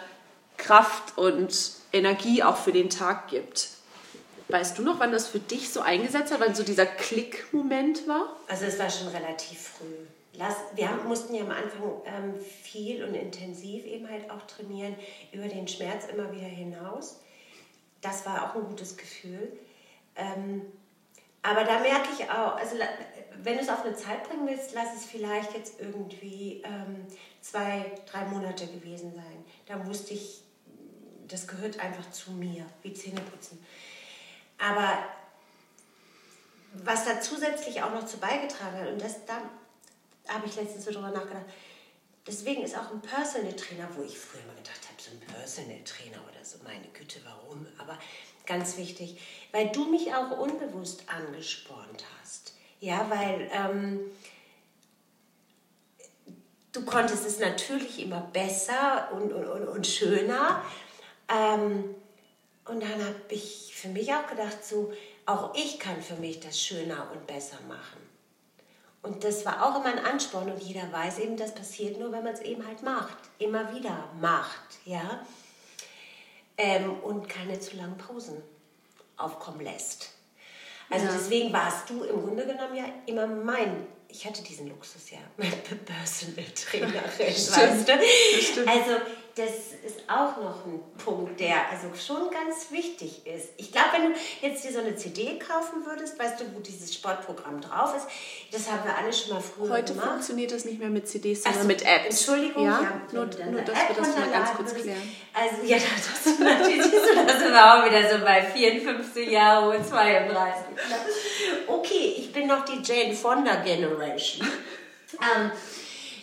Kraft 0.57 1.17
und 1.17 1.73
Energie 1.93 2.43
auch 2.43 2.57
für 2.57 2.73
den 2.73 2.91
Tag 2.91 3.29
gibt. 3.29 3.71
Weißt 4.49 4.77
du 4.77 4.83
noch, 4.83 5.01
wann 5.01 5.11
das 5.11 5.29
für 5.29 5.39
dich 5.39 5.71
so 5.71 5.81
eingesetzt 5.81 6.33
hat, 6.33 6.41
wann 6.41 6.55
so 6.55 6.63
dieser 6.63 6.87
Klick-Moment 6.87 8.07
war? 8.07 8.37
Also 8.49 8.67
es 8.67 8.79
war 8.79 8.91
schon 8.91 9.09
relativ 9.09 9.59
früh. 9.59 10.07
Wir 10.75 10.91
mussten 11.07 11.35
ja 11.35 11.45
am 11.45 11.51
Anfang 11.51 11.93
ähm, 12.05 12.35
viel 12.63 13.05
und 13.05 13.15
intensiv 13.15 13.85
eben 13.87 14.09
halt 14.09 14.29
auch 14.31 14.43
trainieren, 14.43 14.97
über 15.33 15.47
den 15.47 15.69
Schmerz 15.69 16.07
immer 16.13 16.31
wieder 16.33 16.47
hinaus. 16.47 17.21
Das 18.01 18.27
war 18.27 18.51
auch 18.51 18.57
ein 18.57 18.65
gutes 18.65 18.97
Gefühl. 18.97 19.53
Ähm, 20.17 20.63
aber 21.43 21.65
da 21.65 21.79
merke 21.81 22.09
ich 22.19 22.29
auch, 22.31 22.57
also 22.57 22.77
wenn 23.43 23.57
du 23.57 23.63
es 23.63 23.69
auf 23.69 23.85
eine 23.85 23.95
Zeit 23.95 24.27
bringen 24.29 24.47
willst, 24.47 24.73
lass 24.73 24.97
es 24.97 25.05
vielleicht 25.05 25.55
jetzt 25.55 25.79
irgendwie 25.79 26.63
ähm, 26.65 27.07
zwei, 27.41 27.93
drei 28.11 28.25
Monate 28.25 28.67
gewesen 28.67 29.15
sein. 29.15 29.45
Da 29.67 29.85
wusste 29.87 30.15
ich, 30.15 30.43
das 31.29 31.47
gehört 31.47 31.79
einfach 31.81 32.11
zu 32.11 32.33
mir, 32.33 32.65
wie 32.83 32.95
Zähneputzen. 32.95 33.65
Aber 34.59 35.05
was 36.73 37.05
da 37.05 37.21
zusätzlich 37.21 37.83
auch 37.83 37.93
noch 37.93 38.07
zu 38.07 38.19
beigetragen 38.19 38.79
hat, 38.79 38.89
und 38.89 39.01
das, 39.01 39.25
da 39.27 39.43
habe 40.29 40.47
ich 40.47 40.57
letztens 40.57 40.85
so 40.85 40.93
drüber 40.93 41.11
nachgedacht, 41.11 41.45
deswegen 42.27 42.63
ist 42.63 42.77
auch 42.77 42.91
ein 42.91 43.03
Personal 43.03 43.53
Trainer, 43.55 43.89
wo 43.95 44.03
ich 44.03 44.19
früher 44.19 44.43
immer 44.43 44.55
gedacht 44.55 44.84
habe, 45.07 45.21
zum 45.21 45.35
Personal 45.35 45.83
Trainer 45.85 46.23
oder 46.31 46.45
so. 46.45 46.59
Meine 46.65 46.87
Güte, 46.93 47.21
warum? 47.25 47.67
Aber 47.79 47.99
ganz 48.47 48.77
wichtig, 48.77 49.21
weil 49.53 49.71
du 49.71 49.87
mich 49.87 50.15
auch 50.15 50.39
unbewusst 50.39 51.05
angespornt 51.09 52.05
hast. 52.21 52.55
Ja, 52.81 53.09
weil 53.09 53.51
ähm, 53.53 54.01
du 56.73 56.85
konntest 56.85 57.27
es 57.27 57.39
natürlich 57.39 58.01
immer 58.01 58.21
besser 58.21 59.11
und, 59.13 59.33
und, 59.33 59.47
und, 59.47 59.69
und 59.69 59.87
schöner. 59.87 60.63
Ähm, 61.29 61.95
und 62.67 62.83
dann 62.83 63.05
habe 63.05 63.15
ich 63.29 63.75
für 63.75 63.89
mich 63.89 64.13
auch 64.13 64.27
gedacht, 64.27 64.65
so, 64.65 64.93
auch 65.27 65.55
ich 65.55 65.79
kann 65.79 66.03
für 66.03 66.17
mich 66.17 66.41
das 66.41 66.61
schöner 66.61 67.11
und 67.13 67.27
besser 67.27 67.59
machen. 67.69 68.01
Und 69.05 69.23
das 69.23 69.45
war 69.45 69.65
auch 69.65 69.81
immer 69.81 69.97
ein 69.97 70.05
Ansporn 70.05 70.51
und 70.51 70.63
jeder 70.63 70.91
weiß 70.91 71.19
eben, 71.19 71.37
das 71.37 71.55
passiert 71.55 71.99
nur, 71.99 72.11
wenn 72.11 72.25
man 72.25 72.33
es 72.33 72.41
eben 72.41 72.67
halt 72.67 72.83
macht, 72.83 73.19
immer 73.39 73.75
wieder 73.75 74.09
macht, 74.21 74.79
ja. 74.85 75.25
Ähm, 76.57 76.99
und 77.03 77.29
keine 77.29 77.61
zu 77.61 77.77
langen 77.77 77.99
Pausen 77.99 78.43
aufkommen 79.17 79.61
lässt. 79.61 80.11
Also 80.91 81.07
ja. 81.07 81.13
deswegen 81.13 81.53
warst 81.53 81.91
du 81.91 82.05
im 82.05 82.23
Grunde 82.23 82.47
genommen 82.47 82.75
ja 82.77 82.85
immer 83.07 83.27
mein 83.27 83.87
ich 84.15 84.25
hatte 84.25 84.43
diesen 84.43 84.69
Luxus 84.69 85.11
ja 85.11 85.19
mit 85.37 85.85
Personal 85.85 86.45
Trainerin, 86.55 86.95
weißt 87.19 88.57
du? 88.57 88.69
Also 88.69 89.03
das 89.37 89.51
ist 89.85 90.09
auch 90.09 90.37
noch 90.37 90.65
ein 90.65 90.81
Punkt, 91.05 91.41
der 91.41 91.69
also 91.71 91.89
schon 91.95 92.31
ganz 92.31 92.71
wichtig 92.71 93.27
ist. 93.27 93.49
Ich 93.57 93.73
glaube, 93.73 93.89
wenn 93.95 94.13
du 94.13 94.19
jetzt 94.43 94.65
dir 94.65 94.73
so 94.73 94.79
eine 94.79 94.95
CD 94.95 95.39
kaufen 95.41 95.85
würdest, 95.85 96.17
weißt 96.19 96.41
du, 96.41 96.45
wo 96.55 96.61
dieses 96.61 96.95
Sportprogramm 96.95 97.61
drauf 97.61 97.97
ist, 97.97 98.07
das 98.53 98.71
haben 98.71 98.85
wir 98.85 98.97
alle 98.97 99.13
schon 99.13 99.35
mal 99.35 99.41
früher 99.41 99.71
Heute 99.71 99.93
gemacht. 99.93 100.07
Heute 100.07 100.15
funktioniert 100.15 100.53
das 100.53 100.65
nicht 100.65 100.79
mehr 100.79 100.89
mit 100.89 101.09
CDs, 101.09 101.43
sondern 101.43 101.63
also, 101.63 101.69
mit 101.69 101.83
Apps. 101.83 102.27
Entschuldigung, 102.29 102.65
ja, 102.65 102.81
ja 102.81 103.01
nur, 103.11 103.25
nur 103.25 103.63
dass 103.63 103.77
App 103.77 103.89
wir 103.89 103.97
das 103.97 104.17
mal 104.17 104.31
ganz 104.31 104.53
kurz 104.53 104.75
klären. 104.75 105.17
Also 105.33 105.57
ja, 105.65 105.79
das, 105.79 106.39
natürlich 106.39 106.85
da 107.27 107.37
sind 107.37 107.53
wir 107.53 107.75
auch 107.75 107.85
wieder 107.85 108.09
so 108.09 108.25
bei 108.25 108.41
54 108.41 109.31
Jahren 109.31 109.77
und 109.77 109.85
32. 109.85 110.65
Okay, 111.67 112.15
ich 112.19 112.33
bin 112.33 112.47
noch 112.47 112.65
die 112.65 112.81
Jane 112.83 113.15
Fonda 113.15 113.57
Generation. 113.57 114.47
ähm, 115.15 115.51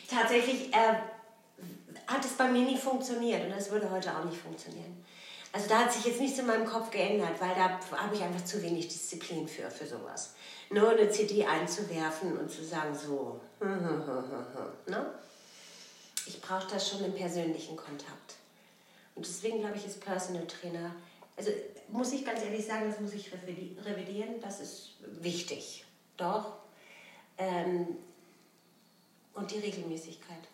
tatsächlich 0.10 0.74
äh, 0.74 0.96
hat 2.12 2.26
es 2.26 2.34
bei 2.34 2.48
mir 2.48 2.64
nie 2.64 2.78
funktioniert 2.78 3.44
und 3.46 3.52
das 3.52 3.72
würde 3.72 3.90
heute 3.90 4.16
auch 4.16 4.24
nicht 4.26 4.38
funktionieren. 4.38 5.04
Also 5.54 5.68
da 5.68 5.80
hat 5.80 5.92
sich 5.92 6.06
jetzt 6.06 6.22
nichts 6.22 6.40
in 6.40 6.48
meinem 6.48 6.66
Kopf 6.66 6.92
geändert, 6.92 7.40
weil 7.40 7.54
da 7.56 7.80
habe 7.98 8.16
ich 8.16 8.22
einfach 8.22 8.46
zu 8.46 8.62
wenig 8.64 8.88
Disziplin 8.88 9.48
für, 9.48 9.70
für 9.70 9.86
sowas. 9.86 10.34
Nur 10.70 10.92
eine 10.92 11.10
CD 11.10 11.46
einzuwerfen 11.46 12.38
und 12.38 12.50
zu 12.50 12.64
sagen, 12.64 12.96
so, 12.96 13.42
ne? 13.60 15.06
Ich 16.26 16.40
brauche 16.40 16.68
das 16.70 16.90
schon 16.90 17.04
im 17.04 17.14
persönlichen 17.14 17.76
Kontakt. 17.76 18.36
Und 19.16 19.26
deswegen 19.26 19.60
glaube 19.60 19.76
ich, 19.76 19.86
ist 19.86 20.00
Personal 20.00 20.48
Trainer, 20.48 20.96
also 21.36 21.52
muss 21.90 22.14
ich 22.14 22.26
ganz 22.26 22.42
ehrlich 22.44 22.66
sagen, 22.66 22.90
das 22.90 23.00
muss 23.00 23.14
ich 23.14 23.32
revidieren, 23.34 24.40
das 24.40 24.62
ist 24.62 24.96
wichtig. 25.02 25.86
Doch. 26.16 26.54
Ähm, 27.38 27.88
und 29.34 29.52
die 29.52 29.60
Regelmäßigkeit. 29.60 30.48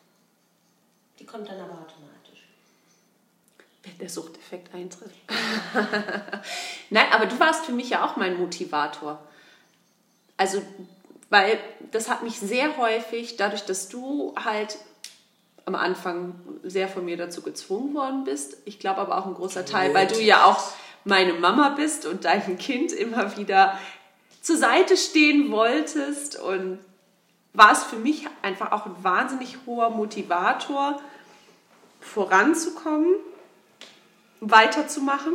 Die 1.19 1.25
kommt 1.25 1.47
dann 1.49 1.59
aber 1.59 1.73
automatisch. 1.73 2.47
Wenn 3.83 3.97
der 3.99 4.09
Suchteffekt 4.09 4.73
eintritt. 4.73 5.11
Nein, 6.89 7.07
aber 7.11 7.25
du 7.25 7.39
warst 7.39 7.65
für 7.65 7.71
mich 7.71 7.89
ja 7.89 8.05
auch 8.05 8.17
mein 8.17 8.37
Motivator. 8.37 9.19
Also, 10.35 10.61
weil 11.29 11.59
das 11.91 12.09
hat 12.09 12.23
mich 12.23 12.39
sehr 12.39 12.77
häufig, 12.77 13.37
dadurch, 13.37 13.65
dass 13.65 13.89
du 13.89 14.35
halt 14.35 14.77
am 15.65 15.75
Anfang 15.75 16.35
sehr 16.63 16.87
von 16.87 17.03
mir 17.03 17.17
dazu 17.17 17.41
gezwungen 17.41 17.93
worden 17.93 18.23
bist. 18.23 18.57
Ich 18.65 18.79
glaube 18.79 19.01
aber 19.01 19.17
auch 19.17 19.25
ein 19.25 19.33
großer 19.33 19.65
Teil, 19.65 19.93
weil 19.93 20.07
du 20.07 20.21
ja 20.21 20.45
auch 20.45 20.71
meine 21.03 21.33
Mama 21.33 21.69
bist 21.69 22.05
und 22.05 22.25
deinem 22.25 22.57
Kind 22.57 22.93
immer 22.93 23.37
wieder 23.37 23.77
zur 24.41 24.57
Seite 24.57 24.95
stehen 24.95 25.51
wolltest 25.51 26.39
und 26.39 26.79
war 27.57 27.71
es 27.71 27.83
für 27.83 27.95
mich 27.95 28.27
einfach 28.43 28.71
auch 28.71 28.85
ein 28.85 28.95
wahnsinnig 29.03 29.57
hoher 29.65 29.89
Motivator, 29.89 31.01
voranzukommen, 31.99 33.15
weiterzumachen. 34.39 35.33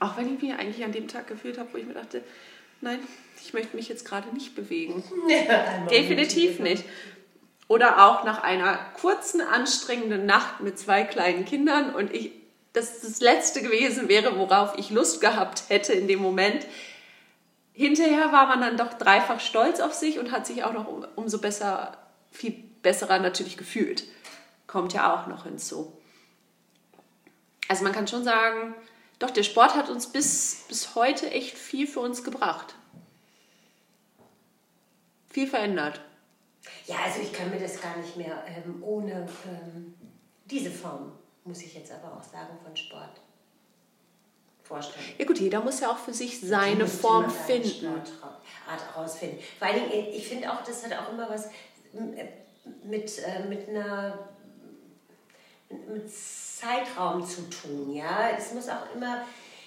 Auch 0.00 0.18
wenn 0.18 0.34
ich 0.34 0.42
mich 0.42 0.52
eigentlich 0.52 0.84
an 0.84 0.92
dem 0.92 1.08
Tag 1.08 1.26
gefühlt 1.26 1.56
habe, 1.56 1.70
wo 1.72 1.78
ich 1.78 1.86
mir 1.86 1.94
dachte, 1.94 2.22
nein, 2.82 2.98
ich 3.42 3.54
möchte 3.54 3.74
mich 3.74 3.88
jetzt 3.88 4.04
gerade 4.06 4.28
nicht 4.34 4.54
bewegen. 4.54 5.02
Ja, 5.28 5.86
Definitiv 5.86 6.58
nicht. 6.58 6.84
Oder 7.68 8.04
auch 8.06 8.24
nach 8.24 8.42
einer 8.42 8.76
kurzen, 9.00 9.40
anstrengenden 9.40 10.26
Nacht 10.26 10.60
mit 10.60 10.78
zwei 10.78 11.04
kleinen 11.04 11.46
Kindern 11.46 11.94
und 11.94 12.12
ich, 12.12 12.32
das 12.74 13.00
das 13.00 13.20
Letzte 13.20 13.62
gewesen 13.62 14.08
wäre, 14.08 14.36
worauf 14.36 14.76
ich 14.76 14.90
Lust 14.90 15.22
gehabt 15.22 15.64
hätte 15.68 15.94
in 15.94 16.06
dem 16.06 16.20
Moment, 16.20 16.66
hinterher 17.74 18.32
war 18.32 18.46
man 18.46 18.60
dann 18.60 18.76
doch 18.76 18.94
dreifach 18.94 19.40
stolz 19.40 19.80
auf 19.80 19.92
sich 19.92 20.18
und 20.18 20.30
hat 20.30 20.46
sich 20.46 20.64
auch 20.64 20.72
noch 20.72 20.86
umso 21.16 21.38
besser, 21.38 21.98
viel 22.30 22.52
besserer 22.82 23.18
natürlich 23.18 23.56
gefühlt. 23.56 24.04
Kommt 24.66 24.94
ja 24.94 25.14
auch 25.14 25.26
noch 25.26 25.44
hinzu. 25.44 25.92
Also 27.68 27.84
man 27.84 27.92
kann 27.92 28.06
schon 28.08 28.24
sagen, 28.24 28.74
doch, 29.18 29.30
der 29.30 29.42
Sport 29.42 29.74
hat 29.74 29.88
uns 29.88 30.06
bis, 30.06 30.64
bis 30.68 30.94
heute 30.94 31.30
echt 31.30 31.58
viel 31.58 31.86
für 31.86 32.00
uns 32.00 32.24
gebracht. 32.24 32.74
Viel 35.30 35.48
verändert. 35.48 36.00
Ja, 36.86 36.96
also 37.04 37.20
ich 37.20 37.32
kann 37.32 37.50
mir 37.50 37.58
das 37.58 37.80
gar 37.80 37.96
nicht 37.96 38.16
mehr 38.16 38.44
ähm, 38.46 38.82
ohne 38.82 39.26
ähm, 39.46 39.94
diese 40.44 40.70
Form, 40.70 41.12
muss 41.44 41.62
ich 41.62 41.74
jetzt 41.74 41.92
aber 41.92 42.16
auch 42.16 42.22
sagen, 42.22 42.58
von 42.62 42.76
Sport 42.76 43.20
vorstellen. 44.64 45.04
Ja 45.18 45.24
gut, 45.26 45.38
jeder 45.38 45.60
muss 45.60 45.80
ja 45.80 45.90
auch 45.90 45.98
für 45.98 46.14
sich 46.14 46.40
seine 46.40 46.86
Form 46.86 47.30
finden. 47.30 47.86
Art 47.86 48.94
herausfinden. 48.94 49.38
Vor 49.58 49.68
allen 49.68 49.90
Dingen, 49.90 50.08
ich 50.12 50.26
finde 50.26 50.50
auch, 50.50 50.64
das 50.64 50.84
hat 50.84 50.92
auch 50.98 51.12
immer 51.12 51.28
was 51.28 51.50
mit, 52.82 53.18
äh, 53.18 53.46
mit 53.46 53.68
einer 53.68 54.18
mit 55.88 56.10
Zeitraum 56.10 57.26
zu 57.26 57.48
tun. 57.50 57.94
Ja? 57.94 58.30
Es 58.30 58.52
muss 58.52 58.68
auch 58.68 58.94
immer 58.94 59.24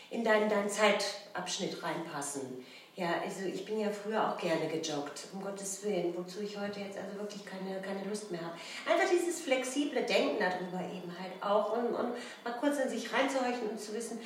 in 0.10 0.24
deinen, 0.24 0.50
deinen 0.50 0.70
Zeitabschnitt 0.70 1.84
reinpassen. 1.84 2.66
Ja, 2.98 3.22
also 3.24 3.46
ich 3.46 3.63
bin 3.63 3.80
ja 3.80 3.92
früher 3.92 4.27
auch 4.27 4.36
gerne 4.39 4.68
gejoggt, 4.68 5.27
um 5.32 5.39
Gottes 5.39 5.84
Willen, 5.84 6.16
wozu 6.18 6.42
ich 6.42 6.58
heute 6.58 6.80
jetzt 6.80 6.98
also 6.98 7.20
wirklich 7.20 7.46
keine, 7.46 7.80
keine 7.80 8.04
Lust 8.10 8.32
mehr 8.32 8.42
habe. 8.42 8.58
Einfach 8.89 9.08
dieses 9.08 9.39
flexible 9.39 10.01
Denken 10.01 10.38
darüber 10.39 10.84
eben 10.84 11.13
halt 11.22 11.32
auch 11.39 11.77
und, 11.77 11.94
und 11.94 12.13
mal 12.44 12.54
kurz 12.60 12.80
in 12.80 12.89
sich 12.89 13.13
reinzuhorchen 13.13 13.70
und 13.70 13.80
zu 13.80 13.94
wissen, 13.94 14.20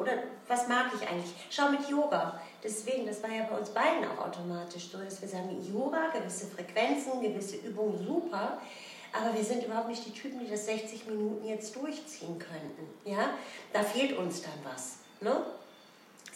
oder 0.00 0.22
was 0.48 0.66
mag 0.68 0.86
ich 0.94 1.06
eigentlich? 1.06 1.34
Schau 1.50 1.68
mit 1.68 1.86
Yoga. 1.86 2.40
Deswegen, 2.62 3.04
das 3.04 3.22
war 3.22 3.28
ja 3.28 3.42
bei 3.42 3.58
uns 3.58 3.68
beiden 3.68 4.06
auch 4.06 4.26
automatisch 4.26 4.88
so, 4.90 4.96
dass 4.96 5.20
wir 5.20 5.28
sagen, 5.28 5.62
Yoga, 5.62 6.08
gewisse 6.08 6.46
Frequenzen, 6.46 7.20
gewisse 7.20 7.56
Übungen, 7.56 7.98
super. 8.06 8.58
Aber 9.12 9.36
wir 9.36 9.44
sind 9.44 9.64
überhaupt 9.64 9.88
nicht 9.88 10.06
die 10.06 10.12
Typen, 10.12 10.40
die 10.40 10.50
das 10.50 10.64
60 10.64 11.08
Minuten 11.08 11.44
jetzt 11.44 11.76
durchziehen 11.76 12.38
könnten. 12.38 12.88
Ja? 13.04 13.34
Da 13.74 13.82
fehlt 13.82 14.16
uns 14.16 14.40
dann 14.40 14.58
was. 14.64 15.00
Ne? 15.20 15.44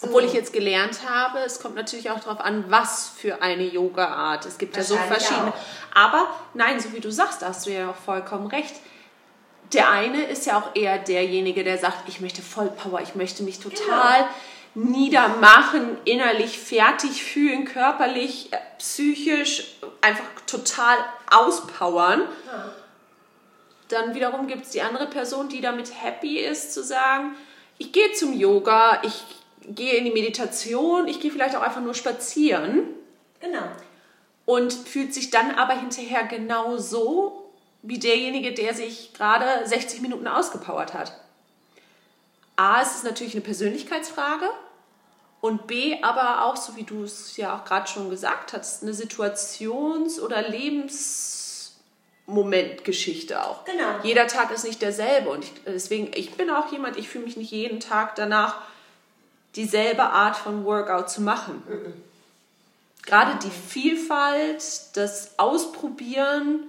Obwohl 0.00 0.24
ich 0.24 0.32
jetzt 0.32 0.52
gelernt 0.52 1.00
habe, 1.08 1.40
es 1.40 1.60
kommt 1.60 1.74
natürlich 1.74 2.10
auch 2.10 2.20
darauf 2.20 2.40
an, 2.40 2.64
was 2.68 3.08
für 3.16 3.42
eine 3.42 3.64
Yoga-Art. 3.64 4.46
Es 4.46 4.58
gibt 4.58 4.76
ja 4.76 4.84
so 4.84 4.96
verschiedene. 4.96 5.48
Auch. 5.48 5.54
Aber 5.94 6.28
nein, 6.54 6.78
so 6.78 6.92
wie 6.92 7.00
du 7.00 7.10
sagst, 7.10 7.42
da 7.42 7.48
hast 7.48 7.66
du 7.66 7.70
ja 7.70 7.90
auch 7.90 7.96
vollkommen 7.96 8.46
recht. 8.46 8.76
Der 9.72 9.90
eine 9.90 10.22
ist 10.22 10.46
ja 10.46 10.58
auch 10.58 10.74
eher 10.74 10.98
derjenige, 10.98 11.64
der 11.64 11.78
sagt, 11.78 12.08
ich 12.08 12.20
möchte 12.20 12.42
Vollpower, 12.42 13.00
ich 13.02 13.16
möchte 13.16 13.42
mich 13.42 13.58
total 13.58 14.28
genau. 14.74 14.88
niedermachen, 14.88 15.98
innerlich 16.04 16.58
fertig 16.58 17.22
fühlen, 17.24 17.64
körperlich, 17.64 18.52
äh, 18.52 18.56
psychisch, 18.78 19.74
einfach 20.00 20.24
total 20.46 20.96
auspowern. 21.30 22.22
Ja. 22.46 22.72
Dann 23.88 24.14
wiederum 24.14 24.46
gibt 24.46 24.64
es 24.64 24.70
die 24.70 24.82
andere 24.82 25.06
Person, 25.06 25.48
die 25.48 25.60
damit 25.60 25.90
happy 26.02 26.38
ist, 26.38 26.72
zu 26.72 26.84
sagen, 26.84 27.34
ich 27.78 27.92
gehe 27.92 28.12
zum 28.12 28.32
Yoga, 28.32 29.00
ich 29.02 29.24
gehe 29.74 29.94
in 29.94 30.04
die 30.04 30.10
Meditation, 30.10 31.08
ich 31.08 31.20
gehe 31.20 31.30
vielleicht 31.30 31.56
auch 31.56 31.62
einfach 31.62 31.80
nur 31.80 31.94
spazieren. 31.94 32.82
Genau. 33.40 33.68
Und 34.44 34.72
fühlt 34.72 35.14
sich 35.14 35.30
dann 35.30 35.52
aber 35.52 35.74
hinterher 35.74 36.24
genau 36.24 36.76
so 36.76 37.50
wie 37.82 37.98
derjenige, 37.98 38.52
der 38.52 38.74
sich 38.74 39.12
gerade 39.14 39.66
60 39.66 40.00
Minuten 40.00 40.26
ausgepowert 40.26 40.94
hat. 40.94 41.12
A, 42.56 42.82
es 42.82 42.96
ist 42.96 43.04
natürlich 43.04 43.34
eine 43.34 43.42
Persönlichkeitsfrage 43.42 44.48
und 45.40 45.68
B, 45.68 46.02
aber 46.02 46.44
auch, 46.44 46.56
so 46.56 46.74
wie 46.76 46.82
du 46.82 47.04
es 47.04 47.36
ja 47.36 47.56
auch 47.56 47.64
gerade 47.64 47.88
schon 47.88 48.10
gesagt 48.10 48.52
hast, 48.52 48.82
eine 48.82 48.92
Situations- 48.92 50.20
oder 50.20 50.42
Lebensmomentgeschichte 50.48 53.40
auch. 53.44 53.64
Genau. 53.64 54.00
Jeder 54.02 54.26
Tag 54.26 54.50
ist 54.50 54.64
nicht 54.64 54.82
derselbe 54.82 55.30
und 55.30 55.44
ich, 55.44 55.52
deswegen, 55.64 56.10
ich 56.14 56.34
bin 56.34 56.50
auch 56.50 56.72
jemand, 56.72 56.96
ich 56.96 57.08
fühle 57.08 57.26
mich 57.26 57.36
nicht 57.36 57.52
jeden 57.52 57.78
Tag 57.78 58.16
danach 58.16 58.56
dieselbe 59.56 60.04
Art 60.04 60.36
von 60.36 60.64
Workout 60.64 61.10
zu 61.10 61.22
machen. 61.22 61.62
Gerade 63.04 63.38
die 63.42 63.50
Vielfalt, 63.50 64.62
das 64.94 65.38
Ausprobieren, 65.38 66.64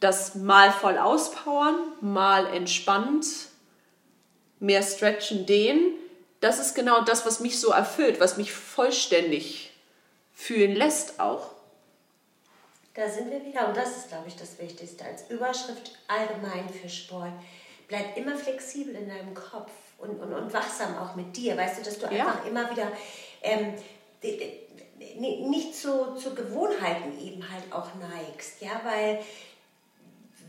das 0.00 0.34
mal 0.34 0.70
voll 0.70 0.98
auspowern, 0.98 1.76
mal 2.00 2.46
entspannt, 2.46 3.26
mehr 4.60 4.82
stretchen, 4.82 5.46
dehnen. 5.46 5.94
Das 6.40 6.58
ist 6.58 6.74
genau 6.74 7.02
das, 7.02 7.26
was 7.26 7.40
mich 7.40 7.58
so 7.58 7.70
erfüllt, 7.70 8.20
was 8.20 8.36
mich 8.36 8.52
vollständig 8.52 9.72
fühlen 10.34 10.76
lässt 10.76 11.20
auch. 11.20 11.50
Da 12.94 13.08
sind 13.08 13.30
wir 13.30 13.44
wieder 13.44 13.68
und 13.68 13.76
das 13.76 13.96
ist, 13.96 14.08
glaube 14.08 14.28
ich, 14.28 14.36
das 14.36 14.58
Wichtigste 14.58 15.04
als 15.04 15.28
Überschrift 15.28 15.98
allgemein 16.06 16.68
für 16.68 16.88
Sport. 16.88 17.32
Bleib 17.88 18.16
immer 18.16 18.36
flexibel 18.36 18.94
in 18.94 19.08
deinem 19.08 19.34
Kopf 19.34 19.72
und, 20.04 20.20
und, 20.20 20.32
und 20.32 20.52
wachsam 20.52 20.96
auch 20.98 21.14
mit 21.14 21.36
dir. 21.36 21.56
Weißt 21.56 21.78
du, 21.78 21.82
dass 21.82 21.98
du 21.98 22.06
ja. 22.06 22.26
einfach 22.26 22.46
immer 22.46 22.70
wieder 22.70 22.90
ähm, 23.42 23.74
nicht 25.18 25.74
zu, 25.74 26.14
zu 26.14 26.34
Gewohnheiten 26.34 27.18
eben 27.20 27.42
halt 27.50 27.64
auch 27.72 27.88
neigst. 27.94 28.60
Ja, 28.60 28.80
weil 28.84 29.20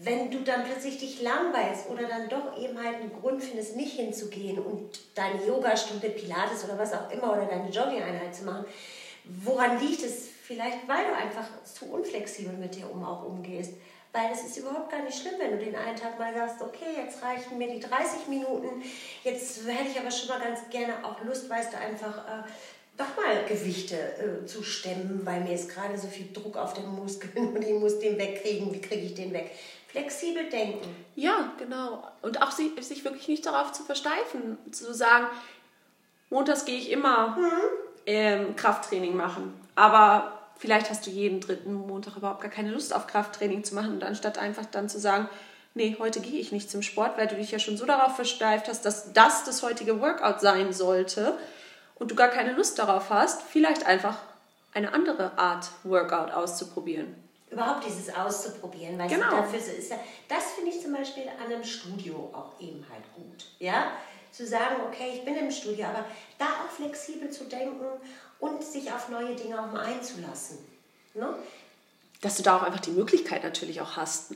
wenn 0.01 0.29
du 0.29 0.39
dann 0.39 0.63
plötzlich 0.65 0.97
dich 0.97 1.21
langweilst 1.21 1.89
oder 1.89 2.03
dann 2.07 2.29
doch 2.29 2.57
eben 2.57 2.81
halt 2.81 2.97
einen 2.97 3.13
Grund 3.13 3.43
findest, 3.43 3.75
nicht 3.75 3.95
hinzugehen 3.95 4.59
und 4.59 4.99
deine 5.15 5.45
Yogastunde, 5.45 6.09
Pilates 6.09 6.65
oder 6.65 6.77
was 6.77 6.93
auch 6.93 7.09
immer 7.11 7.31
oder 7.31 7.45
deine 7.45 7.69
Jogging-Einheit 7.69 8.35
zu 8.35 8.45
machen, 8.45 8.65
woran 9.23 9.79
liegt 9.79 10.03
es? 10.03 10.29
Vielleicht, 10.43 10.87
weil 10.87 11.05
du 11.05 11.15
einfach 11.15 11.47
zu 11.63 11.91
unflexibel 11.91 12.53
mit 12.53 12.75
dir 12.75 12.91
um 12.91 13.03
auch 13.03 13.25
umgehst. 13.25 13.73
Weil 14.15 14.31
es 14.31 14.43
ist 14.43 14.55
überhaupt 14.55 14.89
gar 14.89 15.01
nicht 15.01 15.19
schlimm, 15.19 15.33
wenn 15.39 15.51
du 15.51 15.57
den 15.57 15.75
einen 15.75 15.97
Tag 15.97 16.17
mal 16.17 16.33
sagst, 16.33 16.61
okay, 16.61 16.85
jetzt 16.95 17.21
reichen 17.21 17.57
mir 17.57 17.67
die 17.67 17.81
30 17.81 18.29
Minuten, 18.29 18.81
jetzt 19.25 19.67
hätte 19.67 19.89
ich 19.91 19.99
aber 19.99 20.09
schon 20.09 20.29
mal 20.29 20.39
ganz 20.39 20.69
gerne 20.69 21.03
auch 21.03 21.21
Lust, 21.25 21.49
weißt 21.49 21.73
du, 21.73 21.77
einfach 21.77 22.19
äh, 22.19 22.43
doch 22.95 23.17
mal 23.17 23.43
Gewichte 23.45 23.97
äh, 23.97 24.45
zu 24.45 24.63
stemmen, 24.63 25.19
weil 25.25 25.41
mir 25.41 25.53
ist 25.53 25.69
gerade 25.69 25.97
so 25.97 26.07
viel 26.07 26.31
Druck 26.31 26.55
auf 26.55 26.73
den 26.73 26.87
Muskeln 26.95 27.49
und 27.55 27.61
ich 27.61 27.73
muss 27.73 27.99
den 27.99 28.17
wegkriegen, 28.17 28.73
wie 28.73 28.79
kriege 28.79 29.01
ich 29.01 29.15
den 29.15 29.33
weg? 29.33 29.51
Flexibel 29.89 30.45
denken. 30.49 30.95
Ja, 31.15 31.51
genau. 31.57 32.07
Und 32.21 32.41
auch 32.41 32.51
sich, 32.51 32.71
sich 32.85 33.03
wirklich 33.03 33.27
nicht 33.27 33.45
darauf 33.45 33.73
zu 33.73 33.83
versteifen, 33.83 34.57
zu 34.71 34.93
sagen, 34.93 35.27
montags 36.29 36.63
gehe 36.63 36.77
ich 36.77 36.89
immer 36.89 37.35
mhm. 37.37 37.51
ähm, 38.05 38.55
Krafttraining 38.55 39.17
machen. 39.17 39.53
Aber 39.75 40.34
vielleicht 40.57 40.89
hast 40.89 41.05
du 41.05 41.09
jeden 41.09 41.41
dritten 41.41 41.73
Montag 41.73 42.17
überhaupt 42.17 42.41
gar 42.41 42.51
keine 42.51 42.71
Lust 42.71 42.93
auf 42.93 43.07
Krafttraining 43.07 43.63
zu 43.63 43.75
machen 43.75 43.93
und 43.93 44.03
anstatt 44.03 44.37
einfach 44.37 44.65
dann 44.65 44.89
zu 44.89 44.99
sagen, 44.99 45.29
nee, 45.73 45.95
heute 45.99 46.21
gehe 46.21 46.39
ich 46.39 46.51
nicht 46.51 46.71
zum 46.71 46.81
Sport, 46.81 47.17
weil 47.17 47.27
du 47.27 47.35
dich 47.35 47.51
ja 47.51 47.59
schon 47.59 47.77
so 47.77 47.85
darauf 47.85 48.15
versteift 48.15 48.67
hast, 48.67 48.85
dass 48.85 49.13
das 49.13 49.43
das 49.43 49.61
heutige 49.61 50.01
Workout 50.01 50.41
sein 50.41 50.73
sollte 50.73 51.37
und 51.95 52.11
du 52.11 52.15
gar 52.15 52.29
keine 52.29 52.53
Lust 52.53 52.79
darauf 52.79 53.09
hast, 53.09 53.41
vielleicht 53.43 53.85
einfach 53.85 54.17
eine 54.73 54.93
andere 54.93 55.37
Art 55.37 55.69
Workout 55.83 56.31
auszuprobieren. 56.31 57.15
Überhaupt 57.49 57.85
dieses 57.85 58.13
auszuprobieren, 58.13 58.97
weil 58.97 59.07
genau. 59.07 59.29
dafür 59.29 59.59
ist 59.59 59.89
ja, 59.89 59.97
das 60.27 60.53
finde 60.53 60.71
ich 60.71 60.81
zum 60.81 60.93
Beispiel 60.93 61.23
an 61.23 61.53
einem 61.53 61.63
Studio 61.63 62.29
auch 62.33 62.59
eben 62.59 62.85
halt 62.91 63.03
gut, 63.15 63.45
ja, 63.59 63.91
zu 64.31 64.45
sagen, 64.45 64.75
okay, 64.85 65.11
ich 65.13 65.23
bin 65.23 65.37
im 65.37 65.49
Studio, 65.49 65.85
aber 65.85 66.03
da 66.37 66.45
auch 66.45 66.69
flexibel 66.69 67.29
zu 67.29 67.45
denken 67.45 67.85
und 68.39 68.63
sich 68.63 68.91
auf 68.91 69.09
neue 69.09 69.35
Dinge 69.35 69.61
auch 69.61 69.71
mal 69.71 69.85
einzulassen. 69.85 70.57
Ne? 71.13 71.33
Dass 72.21 72.37
du 72.37 72.43
da 72.43 72.57
auch 72.57 72.63
einfach 72.63 72.79
die 72.79 72.91
Möglichkeit 72.91 73.43
natürlich 73.43 73.81
auch 73.81 73.95
hast, 73.97 74.33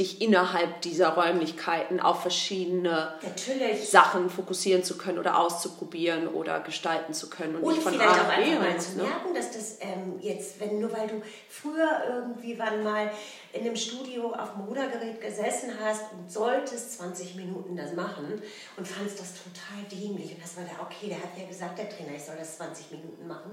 dich 0.00 0.20
innerhalb 0.20 0.80
dieser 0.80 1.10
Räumlichkeiten 1.10 2.00
auf 2.00 2.22
verschiedene 2.22 3.14
Natürlich. 3.22 3.88
Sachen 3.88 4.30
fokussieren 4.30 4.82
zu 4.82 4.96
können 4.96 5.18
oder 5.18 5.38
auszuprobieren 5.38 6.26
oder 6.26 6.60
gestalten 6.60 7.12
zu 7.12 7.30
können 7.30 7.56
und, 7.56 7.62
und 7.62 7.74
nicht 7.74 7.82
von 7.82 7.92
vielleicht 7.92 8.18
A 8.18 8.22
auch 8.22 8.28
einfach 8.28 8.60
mal 8.60 8.80
zu 8.80 8.96
ne? 8.96 9.02
merken, 9.04 9.34
dass 9.34 9.52
das 9.52 9.78
ähm, 9.80 10.18
jetzt, 10.20 10.58
wenn 10.58 10.80
nur 10.80 10.90
weil 10.92 11.06
du 11.06 11.22
früher 11.48 12.02
irgendwie 12.08 12.58
wann 12.58 12.82
mal 12.82 13.10
in 13.52 13.60
einem 13.62 13.76
Studio 13.76 14.32
auf 14.32 14.54
dem 14.54 14.62
Rudergerät 14.62 15.20
gesessen 15.20 15.72
hast 15.84 16.12
und 16.12 16.30
solltest 16.30 16.98
20 16.98 17.34
Minuten 17.34 17.76
das 17.76 17.92
machen 17.92 18.42
und 18.76 18.88
fandest 18.88 19.20
das 19.20 19.34
total 19.34 19.84
dämlich 19.90 20.32
und 20.32 20.42
das 20.42 20.56
war 20.56 20.64
der, 20.64 20.80
okay, 20.80 21.08
der 21.08 21.18
hat 21.18 21.36
ja 21.36 21.46
gesagt, 21.46 21.78
der 21.78 21.90
Trainer, 21.90 22.16
ich 22.16 22.24
soll 22.24 22.36
das 22.38 22.56
20 22.56 22.90
Minuten 22.92 23.26
machen 23.26 23.50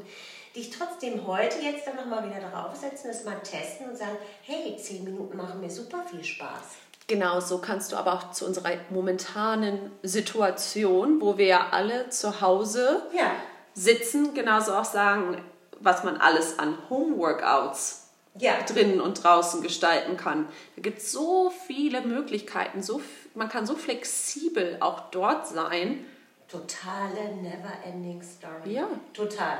dich 0.58 0.72
trotzdem 0.72 1.26
heute 1.28 1.60
jetzt 1.60 1.86
dann 1.88 1.96
nochmal 1.96 2.28
wieder 2.28 2.40
darauf 2.40 2.76
setzen, 2.76 3.08
das 3.08 3.24
mal 3.24 3.40
testen 3.40 3.90
und 3.90 3.98
sagen, 3.98 4.18
hey, 4.42 4.76
zehn 4.78 5.04
Minuten 5.04 5.38
machen 5.38 5.62
mir 5.62 5.70
super 5.70 6.04
viel 6.10 6.24
Spaß. 6.24 6.78
Genau, 7.06 7.40
so 7.40 7.60
kannst 7.60 7.92
du 7.92 7.96
aber 7.96 8.14
auch 8.14 8.32
zu 8.32 8.46
unserer 8.46 8.72
momentanen 8.90 9.92
Situation, 10.04 11.22
wo 11.22 11.38
wir 11.38 11.46
ja 11.46 11.68
alle 11.72 12.10
zu 12.10 12.42
Hause 12.42 13.04
ja. 13.16 13.32
sitzen, 13.74 14.34
genauso 14.34 14.74
auch 14.74 14.86
sagen, 14.86 15.42
was 15.80 16.04
man 16.04 16.18
alles 16.18 16.60
an 16.60 16.78
Home-Workouts 16.90 18.10
ja. 18.40 18.56
drinnen 18.68 19.00
und 19.00 19.24
draußen 19.24 19.62
gestalten 19.62 20.18
kann. 20.18 20.48
Da 20.76 20.82
gibt 20.82 20.98
es 20.98 21.12
so 21.12 21.52
viele 21.68 22.02
Möglichkeiten, 22.02 22.82
so, 22.82 23.02
man 23.36 23.48
kann 23.48 23.66
so 23.66 23.76
flexibel 23.76 24.78
auch 24.82 25.10
dort 25.12 25.48
sein. 25.48 26.06
Totale 26.50 27.36
never-ending 27.42 28.22
Story. 28.22 28.74
Ja. 28.74 28.88
Total. 29.14 29.60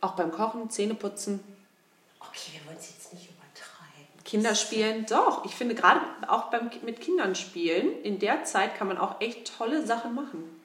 Auch 0.00 0.12
beim 0.12 0.32
Kochen, 0.32 0.70
Zähneputzen. 0.70 1.40
Okay, 2.20 2.52
wir 2.52 2.66
wollen 2.66 2.78
es 2.78 2.90
jetzt 2.90 3.12
nicht 3.12 3.28
übertreiben. 3.30 4.24
Kinderspielen, 4.24 5.06
doch. 5.06 5.44
Ich 5.44 5.54
finde 5.54 5.74
gerade 5.74 6.00
auch 6.28 6.50
beim, 6.50 6.70
mit 6.82 7.00
Kindern 7.00 7.34
spielen, 7.34 8.02
in 8.02 8.18
der 8.18 8.44
Zeit 8.44 8.76
kann 8.76 8.88
man 8.88 8.98
auch 8.98 9.20
echt 9.20 9.56
tolle 9.56 9.84
Sachen 9.84 10.14
machen. 10.14 10.60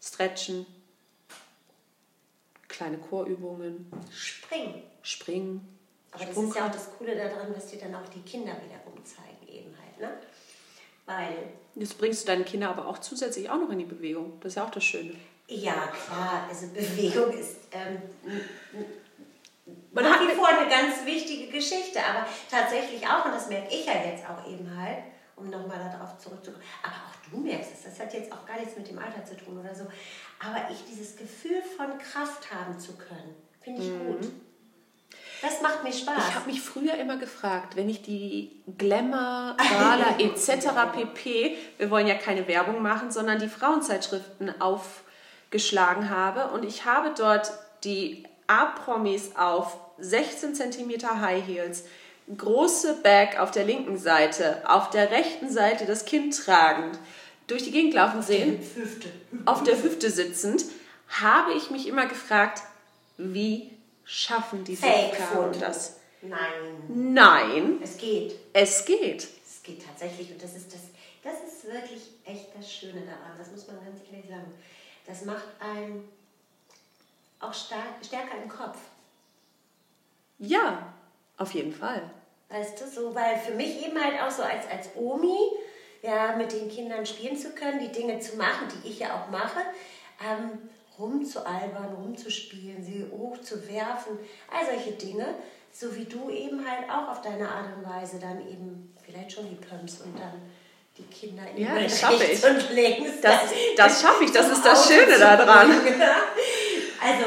Stretchen, 0.00 0.66
kleine 2.68 2.98
Chorübungen. 2.98 3.90
Springen. 4.12 4.82
Springen. 5.02 5.76
Aber 6.12 6.24
das 6.24 6.36
ist 6.36 6.56
ja 6.56 6.66
auch 6.66 6.72
das 6.72 6.90
Coole 6.96 7.16
daran, 7.16 7.52
dass 7.52 7.66
dir 7.66 7.78
dann 7.78 7.94
auch 7.94 8.08
die 8.08 8.20
Kinder 8.20 8.52
wiederum 8.52 9.04
zeigen 9.04 9.48
eben 9.48 9.74
halt, 9.76 9.98
ne? 10.00 10.18
Weil... 11.06 11.52
Das 11.74 11.94
bringst 11.94 12.22
du 12.22 12.26
deine 12.26 12.44
Kinder 12.44 12.70
aber 12.70 12.86
auch 12.86 12.98
zusätzlich 12.98 13.48
auch 13.50 13.58
noch 13.58 13.70
in 13.70 13.78
die 13.78 13.84
Bewegung. 13.84 14.38
Das 14.40 14.52
ist 14.52 14.56
ja 14.56 14.64
auch 14.64 14.70
das 14.70 14.84
Schöne. 14.84 15.14
Ja, 15.48 15.88
klar. 15.88 16.46
Also 16.48 16.66
Bewegung 16.68 17.32
ist 17.32 17.56
ähm, 17.72 18.02
nach 19.92 20.20
wie 20.20 20.34
vor 20.34 20.48
eine 20.48 20.68
ganz 20.68 21.04
wichtige 21.04 21.50
Geschichte, 21.50 22.00
aber 22.04 22.26
tatsächlich 22.50 23.06
auch, 23.06 23.24
und 23.24 23.32
das 23.32 23.48
merke 23.48 23.74
ich 23.74 23.86
ja 23.86 23.94
jetzt 23.94 24.24
auch 24.28 24.46
eben 24.46 24.70
halt, 24.78 24.98
um 25.36 25.48
nochmal 25.48 25.78
darauf 25.78 26.18
zurückzukommen, 26.18 26.62
aber 26.82 26.94
auch 26.94 27.30
du 27.30 27.38
merkst 27.38 27.70
es, 27.74 27.84
das 27.84 28.00
hat 28.00 28.12
jetzt 28.12 28.30
auch 28.30 28.44
gar 28.46 28.58
nichts 28.58 28.76
mit 28.76 28.88
dem 28.88 28.98
Alter 28.98 29.24
zu 29.24 29.36
tun 29.36 29.58
oder 29.58 29.74
so, 29.74 29.84
aber 30.38 30.70
ich 30.70 30.84
dieses 30.84 31.16
Gefühl 31.16 31.62
von 31.76 31.98
Kraft 31.98 32.52
haben 32.52 32.78
zu 32.78 32.96
können, 32.96 33.34
finde 33.62 33.82
ich 33.82 33.88
mhm. 33.88 34.06
gut. 34.06 34.32
Das 35.40 35.62
macht 35.62 35.84
mir 35.84 35.92
Spaß. 35.92 36.28
Ich 36.28 36.34
habe 36.34 36.46
mich 36.46 36.60
früher 36.60 36.94
immer 36.94 37.16
gefragt, 37.16 37.76
wenn 37.76 37.88
ich 37.88 38.02
die 38.02 38.60
Glamour, 38.76 39.56
Gala 39.56 40.16
etc. 40.18 40.66
pp, 40.92 41.56
wir 41.78 41.90
wollen 41.90 42.08
ja 42.08 42.16
keine 42.16 42.48
Werbung 42.48 42.82
machen, 42.82 43.12
sondern 43.12 43.38
die 43.38 43.48
Frauenzeitschriften 43.48 44.60
auf 44.60 45.04
geschlagen 45.50 46.10
habe. 46.10 46.52
Und 46.52 46.64
ich 46.64 46.84
habe 46.84 47.12
dort 47.16 47.52
die 47.84 48.24
A-Promis 48.46 49.32
auf 49.36 49.76
16 49.98 50.54
cm 50.54 51.20
High 51.20 51.46
Heels, 51.46 51.84
große 52.36 53.00
Bag 53.02 53.38
auf 53.38 53.50
der 53.50 53.64
linken 53.64 53.98
Seite, 53.98 54.62
auf 54.68 54.90
der 54.90 55.10
rechten 55.10 55.50
Seite 55.50 55.86
das 55.86 56.04
Kind 56.04 56.36
tragend, 56.36 56.98
durch 57.46 57.64
die 57.64 57.70
Gegend 57.70 57.94
laufen 57.94 58.22
sehen, 58.22 58.60
auf 59.46 59.62
der 59.62 59.82
Hüfte 59.82 60.10
sitzend, 60.10 60.64
habe 61.08 61.54
ich 61.54 61.70
mich 61.70 61.86
immer 61.88 62.06
gefragt, 62.06 62.62
wie 63.16 63.70
schaffen 64.04 64.64
diese 64.64 64.86
Frauen 64.86 65.58
das? 65.58 65.96
Nein. 66.22 66.34
Nein. 66.88 67.78
Es 67.82 67.96
geht. 67.96 68.34
Es 68.52 68.84
geht. 68.84 69.26
Es 69.46 69.62
geht 69.62 69.84
tatsächlich 69.86 70.30
und 70.30 70.42
das 70.42 70.54
ist 70.54 70.72
das, 70.72 70.80
das 71.22 71.34
ist 71.46 71.64
wirklich 71.64 72.02
echt 72.24 72.48
das 72.56 72.72
Schöne 72.72 73.02
daran. 73.02 73.36
Das 73.38 73.50
muss 73.50 73.66
man 73.66 73.76
ganz 73.76 74.00
ehrlich 74.10 74.28
sagen. 74.28 74.52
Das 75.08 75.24
macht 75.24 75.46
einen 75.58 76.06
auch 77.40 77.54
stark, 77.54 78.04
stärker 78.04 78.36
im 78.42 78.48
Kopf. 78.48 78.78
Ja, 80.38 80.92
auf 81.38 81.52
jeden 81.54 81.72
Fall. 81.72 82.02
Weißt 82.50 82.80
du, 82.80 82.86
so, 82.86 83.14
weil 83.14 83.38
für 83.38 83.54
mich 83.54 83.86
eben 83.86 83.98
halt 83.98 84.20
auch 84.20 84.30
so 84.30 84.42
als, 84.42 84.66
als 84.68 84.90
Omi, 84.96 85.36
ja, 86.02 86.36
mit 86.36 86.52
den 86.52 86.68
Kindern 86.68 87.06
spielen 87.06 87.36
zu 87.36 87.50
können, 87.50 87.80
die 87.80 87.90
Dinge 87.90 88.20
zu 88.20 88.36
machen, 88.36 88.68
die 88.68 88.88
ich 88.90 88.98
ja 88.98 89.18
auch 89.18 89.30
mache, 89.30 89.60
ähm, 90.24 90.68
rumzualbern, 90.98 91.94
rumzuspielen, 91.94 92.82
sie 92.82 93.06
hochzuwerfen, 93.10 94.18
all 94.52 94.66
solche 94.66 94.92
Dinge, 94.92 95.34
so 95.72 95.94
wie 95.96 96.04
du 96.04 96.28
eben 96.28 96.68
halt 96.68 96.90
auch 96.90 97.08
auf 97.08 97.22
deine 97.22 97.48
Art 97.48 97.76
und 97.76 97.88
Weise 97.88 98.18
dann 98.18 98.46
eben 98.46 98.94
vielleicht 99.04 99.32
schon 99.32 99.48
die 99.48 99.56
Pumps 99.56 100.00
und 100.02 100.18
dann 100.18 100.42
die 100.98 101.04
Kinder 101.04 101.42
in 101.54 101.64
ja, 101.64 101.80
das 101.80 102.00
schaffe 102.00 102.24
ich. 102.24 102.44
und 102.44 102.70
links. 102.74 103.20
Das, 103.22 103.40
das 103.76 104.02
schaffe 104.02 104.24
ich, 104.24 104.32
das 104.32 104.48
ist 104.48 104.64
das 104.64 104.88
Schöne 104.88 105.18
daran. 105.18 105.70
Also 107.00 107.24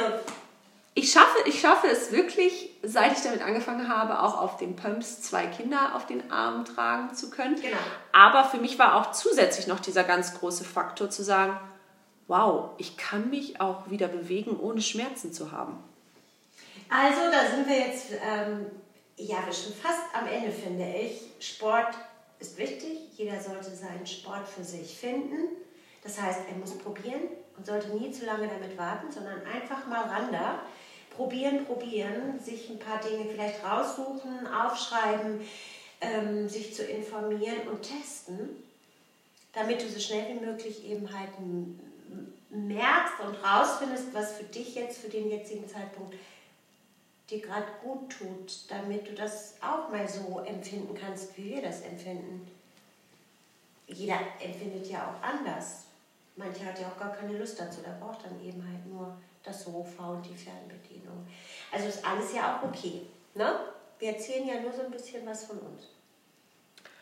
ich 0.96 1.10
schaffe, 1.10 1.38
ich 1.46 1.62
schaffe 1.62 1.88
es 1.88 2.12
wirklich, 2.12 2.72
seit 2.84 3.14
ich 3.14 3.24
damit 3.24 3.42
angefangen 3.42 3.88
habe, 3.88 4.22
auch 4.22 4.38
auf 4.38 4.58
den 4.58 4.76
Pumps 4.76 5.22
zwei 5.22 5.46
Kinder 5.46 5.96
auf 5.96 6.08
den 6.08 6.30
Armen 6.30 6.66
tragen 6.66 7.16
zu 7.16 7.30
können. 7.30 7.56
Genau. 7.56 7.78
Aber 8.12 8.44
für 8.44 8.58
mich 8.58 8.78
war 8.78 8.96
auch 8.96 9.14
zusätzlich 9.14 9.68
noch 9.68 9.80
dieser 9.80 10.04
ganz 10.04 10.38
große 10.38 10.66
Faktor 10.66 11.10
zu 11.10 11.24
sagen, 11.24 11.58
wow, 12.28 12.72
ich 12.80 12.98
kann 12.98 13.30
mich 13.30 13.62
auch 13.62 13.90
wieder 13.90 14.10
bewegen, 14.10 14.60
ohne 14.60 14.82
Schmerzen 14.82 15.32
zu 15.32 15.54
haben. 15.54 15.82
Also 16.90 17.22
da 17.32 17.50
sind 17.50 17.70
wir 17.70 17.80
jetzt 17.80 18.08
ähm, 18.12 18.66
ja, 19.28 19.46
wir 19.46 19.54
sind 19.54 19.76
fast 19.76 20.04
am 20.14 20.28
Ende, 20.28 20.52
finde 20.52 20.86
ich. 20.86 21.22
Sport 21.46 21.94
ist 22.40 22.58
wichtig. 22.58 22.98
Jeder 23.22 23.40
sollte 23.40 23.70
seinen 23.70 24.08
Sport 24.08 24.48
für 24.48 24.64
sich 24.64 24.98
finden. 24.98 25.50
Das 26.04 26.20
heißt, 26.20 26.40
er 26.50 26.58
muss 26.58 26.76
probieren 26.76 27.22
und 27.56 27.66
sollte 27.68 27.90
nie 27.90 28.12
zu 28.12 28.26
lange 28.26 28.48
damit 28.48 28.76
warten, 28.80 29.12
sondern 29.12 29.46
einfach 29.46 29.86
mal 29.86 30.02
ran 30.02 30.32
da. 30.32 30.64
Probieren, 31.16 31.66
probieren, 31.66 32.40
sich 32.40 32.70
ein 32.72 32.80
paar 32.80 33.00
Dinge 33.00 33.26
vielleicht 33.30 33.64
raussuchen, 33.64 34.48
aufschreiben, 34.48 35.42
ähm, 36.00 36.50
sich 36.50 36.74
zu 36.74 36.84
informieren 36.84 37.68
und 37.70 37.84
testen, 37.84 38.50
damit 39.54 39.84
du 39.84 39.88
so 39.88 40.00
schnell 40.00 40.36
wie 40.36 40.44
möglich 40.44 40.84
eben 40.90 41.08
halt 41.14 41.30
merkst 42.50 43.20
und 43.24 43.36
rausfindest, 43.36 44.16
was 44.16 44.32
für 44.32 44.46
dich 44.46 44.74
jetzt, 44.74 45.00
für 45.00 45.10
den 45.10 45.30
jetzigen 45.30 45.70
Zeitpunkt 45.70 46.16
dir 47.30 47.40
gerade 47.40 47.68
gut 47.84 48.10
tut, 48.18 48.72
damit 48.72 49.08
du 49.08 49.14
das 49.14 49.58
auch 49.62 49.92
mal 49.92 50.08
so 50.08 50.40
empfinden 50.40 50.98
kannst, 51.00 51.38
wie 51.38 51.52
wir 51.52 51.62
das 51.62 51.82
empfinden. 51.82 52.48
Jeder 53.88 54.20
empfindet 54.40 54.88
ja 54.88 55.08
auch 55.08 55.24
anders. 55.24 55.86
Manche 56.36 56.66
hat 56.66 56.80
ja 56.80 56.88
auch 56.88 56.98
gar 56.98 57.14
keine 57.14 57.38
Lust 57.38 57.60
dazu, 57.60 57.82
der 57.82 57.92
braucht 57.92 58.26
dann 58.26 58.40
eben 58.44 58.64
halt 58.66 58.86
nur 58.86 59.18
das 59.44 59.64
Sofa 59.64 60.12
und 60.12 60.26
die 60.26 60.36
Fernbedienung. 60.36 61.28
Also 61.72 61.88
ist 61.88 62.06
alles 62.06 62.34
ja 62.34 62.58
auch 62.58 62.68
okay. 62.68 63.02
Ne? 63.34 63.60
Wir 64.00 64.14
erzählen 64.14 64.48
ja 64.48 64.60
nur 64.60 64.72
so 64.72 64.82
ein 64.82 64.92
bisschen 64.92 65.26
was 65.26 65.46
von 65.46 65.60
uns. 65.60 65.88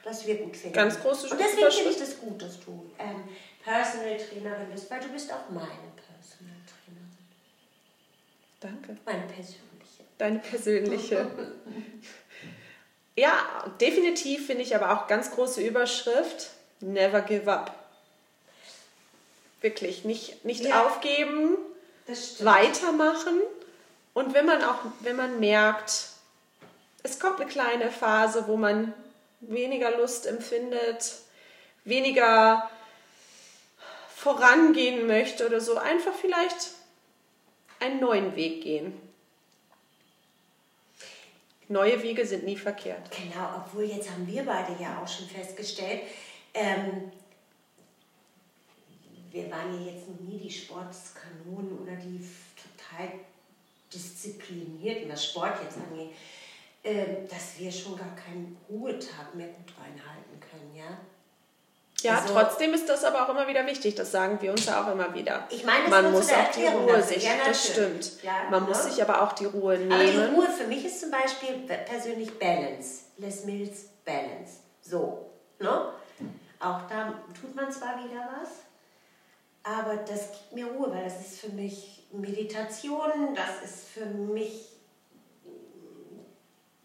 Was 0.03 0.25
wir 0.25 0.35
gut 0.37 0.55
finden. 0.55 0.75
Ganz 0.75 0.99
große 0.99 1.29
Und 1.29 1.39
deswegen 1.39 1.71
finde 1.71 1.89
ich 1.91 1.97
das 1.97 2.19
gut, 2.19 2.41
dass 2.41 2.59
du 2.61 2.89
ähm, 2.97 3.23
Personal 3.63 4.17
Trainerin 4.17 4.71
bist, 4.71 4.89
weil 4.89 4.99
du 5.01 5.09
bist 5.09 5.31
auch 5.31 5.49
meine 5.49 5.91
Personal 5.95 6.55
Trainerin. 6.65 7.17
Danke. 8.59 8.97
Meine 9.05 9.27
persönliche. 9.27 10.03
Deine 10.17 10.39
persönliche. 10.39 11.29
ja, 13.15 13.73
definitiv 13.79 14.47
finde 14.47 14.63
ich 14.63 14.75
aber 14.75 14.97
auch 14.97 15.07
ganz 15.07 15.31
große 15.31 15.61
Überschrift. 15.61 16.51
Never 16.81 17.21
give 17.21 17.51
up. 17.51 17.75
Wirklich, 19.61 20.05
nicht, 20.05 20.45
nicht 20.45 20.63
Ja. 20.63 20.85
aufgeben, 20.85 21.57
weitermachen. 22.39 23.39
Und 24.13 24.33
wenn 24.33 24.45
man 24.45 24.63
auch, 24.63 24.79
wenn 25.01 25.15
man 25.15 25.39
merkt, 25.39 26.07
es 27.03 27.19
kommt 27.19 27.39
eine 27.39 27.49
kleine 27.49 27.91
Phase, 27.91 28.47
wo 28.47 28.57
man 28.57 28.93
weniger 29.41 29.97
Lust 29.97 30.25
empfindet, 30.25 31.13
weniger 31.83 32.69
vorangehen 34.15 35.07
möchte 35.07 35.45
oder 35.45 35.61
so, 35.61 35.77
einfach 35.77 36.13
vielleicht 36.13 36.71
einen 37.79 37.99
neuen 37.99 38.35
Weg 38.35 38.63
gehen. 38.63 38.99
Neue 41.69 42.01
Wege 42.01 42.25
sind 42.25 42.43
nie 42.45 42.57
verkehrt. 42.57 43.11
Genau, 43.11 43.63
obwohl 43.63 43.83
jetzt 43.83 44.09
haben 44.09 44.25
wir 44.27 44.43
beide 44.43 44.75
ja 44.81 45.01
auch 45.01 45.07
schon 45.07 45.27
festgestellt, 45.27 46.01
ähm, 46.53 47.11
wir 49.31 49.51
waren 49.51 49.73
ja 49.85 49.91
jetzt 49.91 50.07
noch 50.07 50.19
nie 50.21 50.39
die 50.39 50.51
Sportskanonen 50.51 51.79
oder 51.79 51.93
die 51.95 52.27
total 52.55 53.09
disziplinierten, 53.93 55.11
was 55.11 55.25
Sport 55.25 55.57
jetzt 55.63 55.77
angeht, 55.77 56.11
ähm, 56.83 57.27
dass 57.29 57.57
wir 57.59 57.71
schon 57.71 57.97
gar 57.97 58.15
keinen 58.15 58.57
Ruhetag 58.69 59.33
mehr 59.35 59.47
gut 59.47 59.73
reinhalten 59.77 60.39
können, 60.39 60.75
ja? 60.75 60.97
Ja, 62.01 62.19
Also- 62.19 62.33
trotzdem 62.33 62.73
ist 62.73 62.87
das 62.87 63.03
aber 63.03 63.25
auch 63.25 63.29
immer 63.29 63.47
wieder 63.47 63.65
wichtig. 63.65 63.95
Das 63.95 64.11
sagen 64.11 64.41
wir 64.41 64.51
uns 64.51 64.65
ja 64.65 64.83
auch 64.83 64.91
immer 64.91 65.13
wieder. 65.13 65.45
Ich 65.49 65.65
meine, 65.65 65.81
das 65.81 65.89
man 65.89 66.11
muss 66.11 66.31
auch 66.31 66.51
die 66.51 66.65
Ruhe 66.65 67.03
sich. 67.03 67.23
Ja, 67.23 67.31
das 67.45 67.67
stimmt. 67.71 68.23
Ja, 68.23 68.47
man 68.49 68.63
ne? 68.63 68.69
muss 68.69 68.85
sich 68.85 69.01
aber 69.01 69.21
auch 69.21 69.33
die 69.33 69.45
Ruhe 69.45 69.73
Aber 69.73 69.77
die 70.03 70.11
nehmen. 70.11 70.33
Ruhe 70.35 70.47
für 70.47 70.65
mich 70.67 70.85
ist 70.85 71.01
zum 71.01 71.11
Beispiel 71.11 71.55
persönlich 71.85 72.39
Balance. 72.39 73.01
Les 73.17 73.43
Mills 73.43 73.89
Balance. 74.05 74.59
So. 74.81 75.29
Ne? 75.59 75.91
Auch 76.59 76.87
da 76.87 77.13
tut 77.39 77.55
man 77.55 77.71
zwar 77.71 78.03
wieder 78.03 78.27
was, 78.41 78.49
aber 79.63 79.97
das 79.97 80.31
gibt 80.31 80.53
mir 80.53 80.65
Ruhe, 80.65 80.91
weil 80.91 81.03
das 81.03 81.19
ist 81.21 81.39
für 81.39 81.49
mich 81.49 82.03
Meditation, 82.11 83.35
das 83.35 83.69
ist 83.69 83.87
für 83.89 84.05
mich 84.05 84.69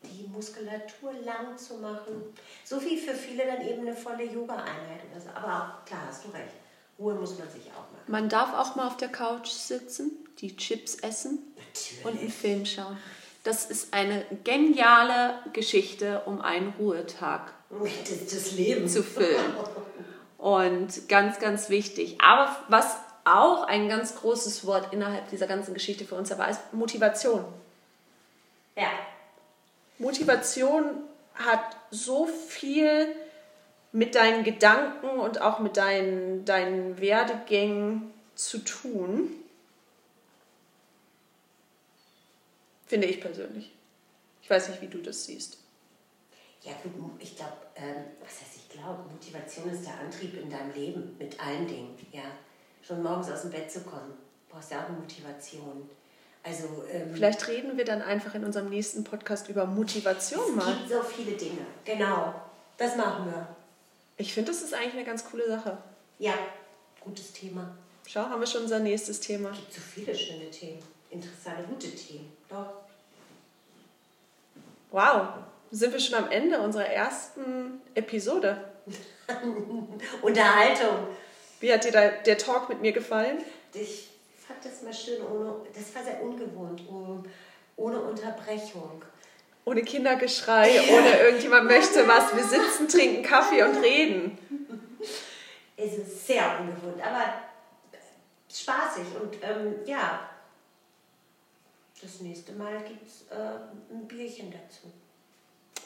die 0.03 0.29
Muskulatur 0.29 1.13
lang 1.25 1.57
zu 1.57 1.79
machen. 1.79 2.23
So 2.65 2.81
wie 2.83 2.99
für 2.99 3.15
viele 3.15 3.47
dann 3.47 3.63
eben 3.67 3.81
eine 3.81 3.97
volle 3.97 4.25
Yoga-Einheit 4.25 5.01
oder 5.11 5.21
so. 5.21 5.31
Aber 5.31 5.47
auch, 5.47 5.85
klar, 5.85 6.03
hast 6.09 6.25
du 6.25 6.29
recht. 6.31 6.55
Ruhe 6.99 7.15
muss 7.15 7.39
man 7.39 7.49
sich 7.49 7.67
auch 7.73 7.91
machen. 7.91 8.05
Man 8.07 8.29
darf 8.29 8.55
auch 8.55 8.77
mal 8.77 8.87
auf 8.87 8.97
der 8.97 9.09
Couch 9.09 9.49
sitzen, 9.49 10.13
die 10.39 10.57
Chips 10.57 10.97
essen 10.97 11.39
und 12.05 12.19
einen 12.21 12.31
Film 12.31 12.65
schauen. 12.67 12.97
Das 13.43 13.67
ist 13.67 13.93
eine 13.93 14.25
geniale 14.45 15.39
Geschichte, 15.53 16.23
um 16.27 16.41
einen 16.41 16.73
Ruhetag 16.79 17.53
Das, 17.71 18.33
das 18.33 18.53
Leben. 18.53 18.89
zu 18.89 19.03
füllen. 19.03 19.55
Und 20.39 21.09
ganz, 21.09 21.39
ganz 21.39 21.69
wichtig. 21.71 22.19
Aber 22.21 22.55
was 22.69 22.97
auch 23.25 23.65
ein 23.65 23.89
ganz 23.89 24.17
großes 24.17 24.67
Wort 24.67 24.93
innerhalb 24.93 25.29
dieser 25.31 25.47
ganzen 25.47 25.75
Geschichte 25.75 26.05
für 26.05 26.15
uns 26.15 26.31
war, 26.37 26.49
ist 26.49 26.61
Motivation. 26.73 27.45
Ja. 28.77 28.89
Motivation 29.99 30.85
hat 31.35 31.77
so 31.91 32.27
viel 32.27 33.09
mit 33.93 34.15
deinen 34.15 34.45
Gedanken 34.45 35.09
und 35.09 35.41
auch 35.41 35.61
mit 35.61 35.77
deinen, 35.77 36.45
deinen 36.45 37.01
Werdegängen 37.01 38.13
zu 38.35 38.59
tun. 38.59 39.31
Finde 42.87 43.07
ich 43.07 43.21
persönlich. 43.21 43.73
Ich 44.43 44.51
weiß 44.51 44.69
nicht, 44.69 44.83
wie 44.83 44.89
du 44.89 44.99
das 44.99 45.25
siehst. 45.25 45.59
Ja, 46.65 46.73
gut, 46.83 46.93
ich 47.19 47.37
glaube, 47.37 47.53
ähm, 47.77 48.05
was 48.21 48.41
heißt 48.41 48.57
ich 48.57 48.69
glaube, 48.71 49.05
Motivation 49.11 49.69
ist 49.71 49.85
der 49.85 50.01
Antrieb 50.01 50.35
in 50.35 50.51
deinem 50.51 50.73
Leben 50.73 51.15
mit 51.19 51.39
allen 51.39 51.67
Dingen, 51.67 51.95
ja. 52.11 52.23
Schon 52.83 53.03
morgens 53.03 53.31
aus 53.31 53.43
dem 53.43 53.51
Bett 53.51 53.71
zu 53.71 53.81
kommen, 53.83 54.15
brauchst 54.51 54.71
ja 54.71 54.83
auch 54.83 54.89
eine 54.89 54.99
Motivation. 54.99 55.89
Also, 56.43 56.85
ähm, 56.91 57.11
Vielleicht 57.15 57.47
reden 57.49 57.77
wir 57.77 57.85
dann 57.85 58.03
einfach 58.03 58.35
in 58.35 58.45
unserem 58.45 58.69
nächsten 58.69 59.05
Podcast 59.05 59.49
über 59.49 59.65
Motivation 59.67 60.43
es 60.51 60.55
mal. 60.55 60.75
gibt 60.75 60.91
so 60.91 61.03
viele 61.03 61.37
Dinge. 61.37 61.67
Genau, 61.85 62.35
das 62.77 62.97
machen 62.97 63.27
wir. 63.27 63.47
Ich 64.17 64.33
finde, 64.33 64.51
das 64.53 64.63
ist 64.63 64.75
eigentlich 64.75 64.95
eine 64.95 65.05
ganz 65.05 65.25
coole 65.25 65.47
Sache. 65.49 65.79
Ja, 66.19 66.35
gutes 67.01 67.33
Thema. 67.33 67.75
Schau, 68.07 68.21
haben 68.23 68.41
wir 68.41 68.47
schon 68.47 68.63
unser 68.63 68.79
nächstes 68.81 69.21
Thema. 69.21 69.51
Es 69.51 69.57
gibt 69.57 69.73
so 69.75 69.81
viele 69.81 70.15
schöne 70.15 70.51
Themen, 70.51 70.83
interessante, 71.11 71.63
gute 71.65 71.91
Themen. 71.91 72.31
Doch. 72.49 72.75
Wow, 74.91 75.29
sind 75.75 75.93
wir 75.93 76.01
schon 76.01 76.15
am 76.15 76.31
Ende 76.31 76.61
unserer 76.61 76.87
ersten 76.87 77.81
Episode. 77.95 78.65
Unterhaltung. 80.23 81.09
Wie 81.61 81.73
hat 81.73 81.85
dir 81.85 81.91
da 81.91 82.09
der 82.09 82.39
Talk 82.39 82.69
mit 82.69 82.81
mir 82.81 82.93
gefallen? 82.93 83.39
Ich 83.73 84.11
fand 84.47 84.65
das 84.65 84.83
mal 84.83 84.95
schön, 84.95 85.21
ohne, 85.25 85.57
das 85.75 85.95
war 85.95 86.05
sehr 86.05 86.23
ungewohnt, 86.23 86.89
um, 86.89 87.25
ohne 87.77 88.01
Unterbrechung. 88.01 89.03
Ohne 89.65 89.83
Kindergeschrei, 89.83 90.81
ohne 90.93 91.19
irgendjemand 91.25 91.67
möchte 91.67 92.07
was. 92.07 92.37
Wir 92.37 92.45
sitzen, 92.45 92.87
trinken 92.87 93.23
Kaffee 93.23 93.63
und 93.65 93.83
reden. 93.83 94.39
Es 95.77 95.95
ist 95.95 96.27
sehr 96.27 96.61
ungewohnt, 96.61 97.03
aber 97.05 97.35
spaßig 98.49 99.07
und 99.21 99.35
ähm, 99.43 99.75
ja, 99.87 100.29
das 102.01 102.21
nächste 102.21 102.53
Mal 102.53 102.79
gibt 102.85 103.09
es 103.09 103.23
äh, 103.31 103.93
ein 103.93 104.07
Bierchen 104.07 104.53
dazu. 104.53 104.93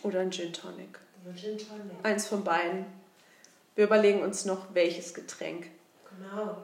Oder 0.03 0.21
ein 0.21 0.31
Gin 0.31 0.53
Tonic. 0.53 0.99
Oder 1.25 1.35
Gin 1.37 1.59
Tonic. 1.59 2.05
Eins 2.05 2.27
von 2.27 2.45
beiden. 2.45 2.87
Wir 3.75 3.85
überlegen 3.85 4.23
uns 4.23 4.45
noch, 4.45 4.75
welches 4.75 5.15
Getränk. 5.15 5.71
Genau. 6.11 6.57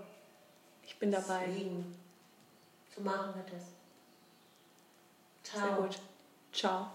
Ich 0.82 0.98
bin 0.98 1.12
dabei. 1.12 1.44
Deswegen. 1.46 1.94
So 2.94 3.02
machen 3.02 3.34
wir 3.34 3.44
das. 3.52 3.68
Ciao. 5.42 5.60
Sehr 5.60 5.76
gut. 5.76 5.98
Ciao. 6.52 6.90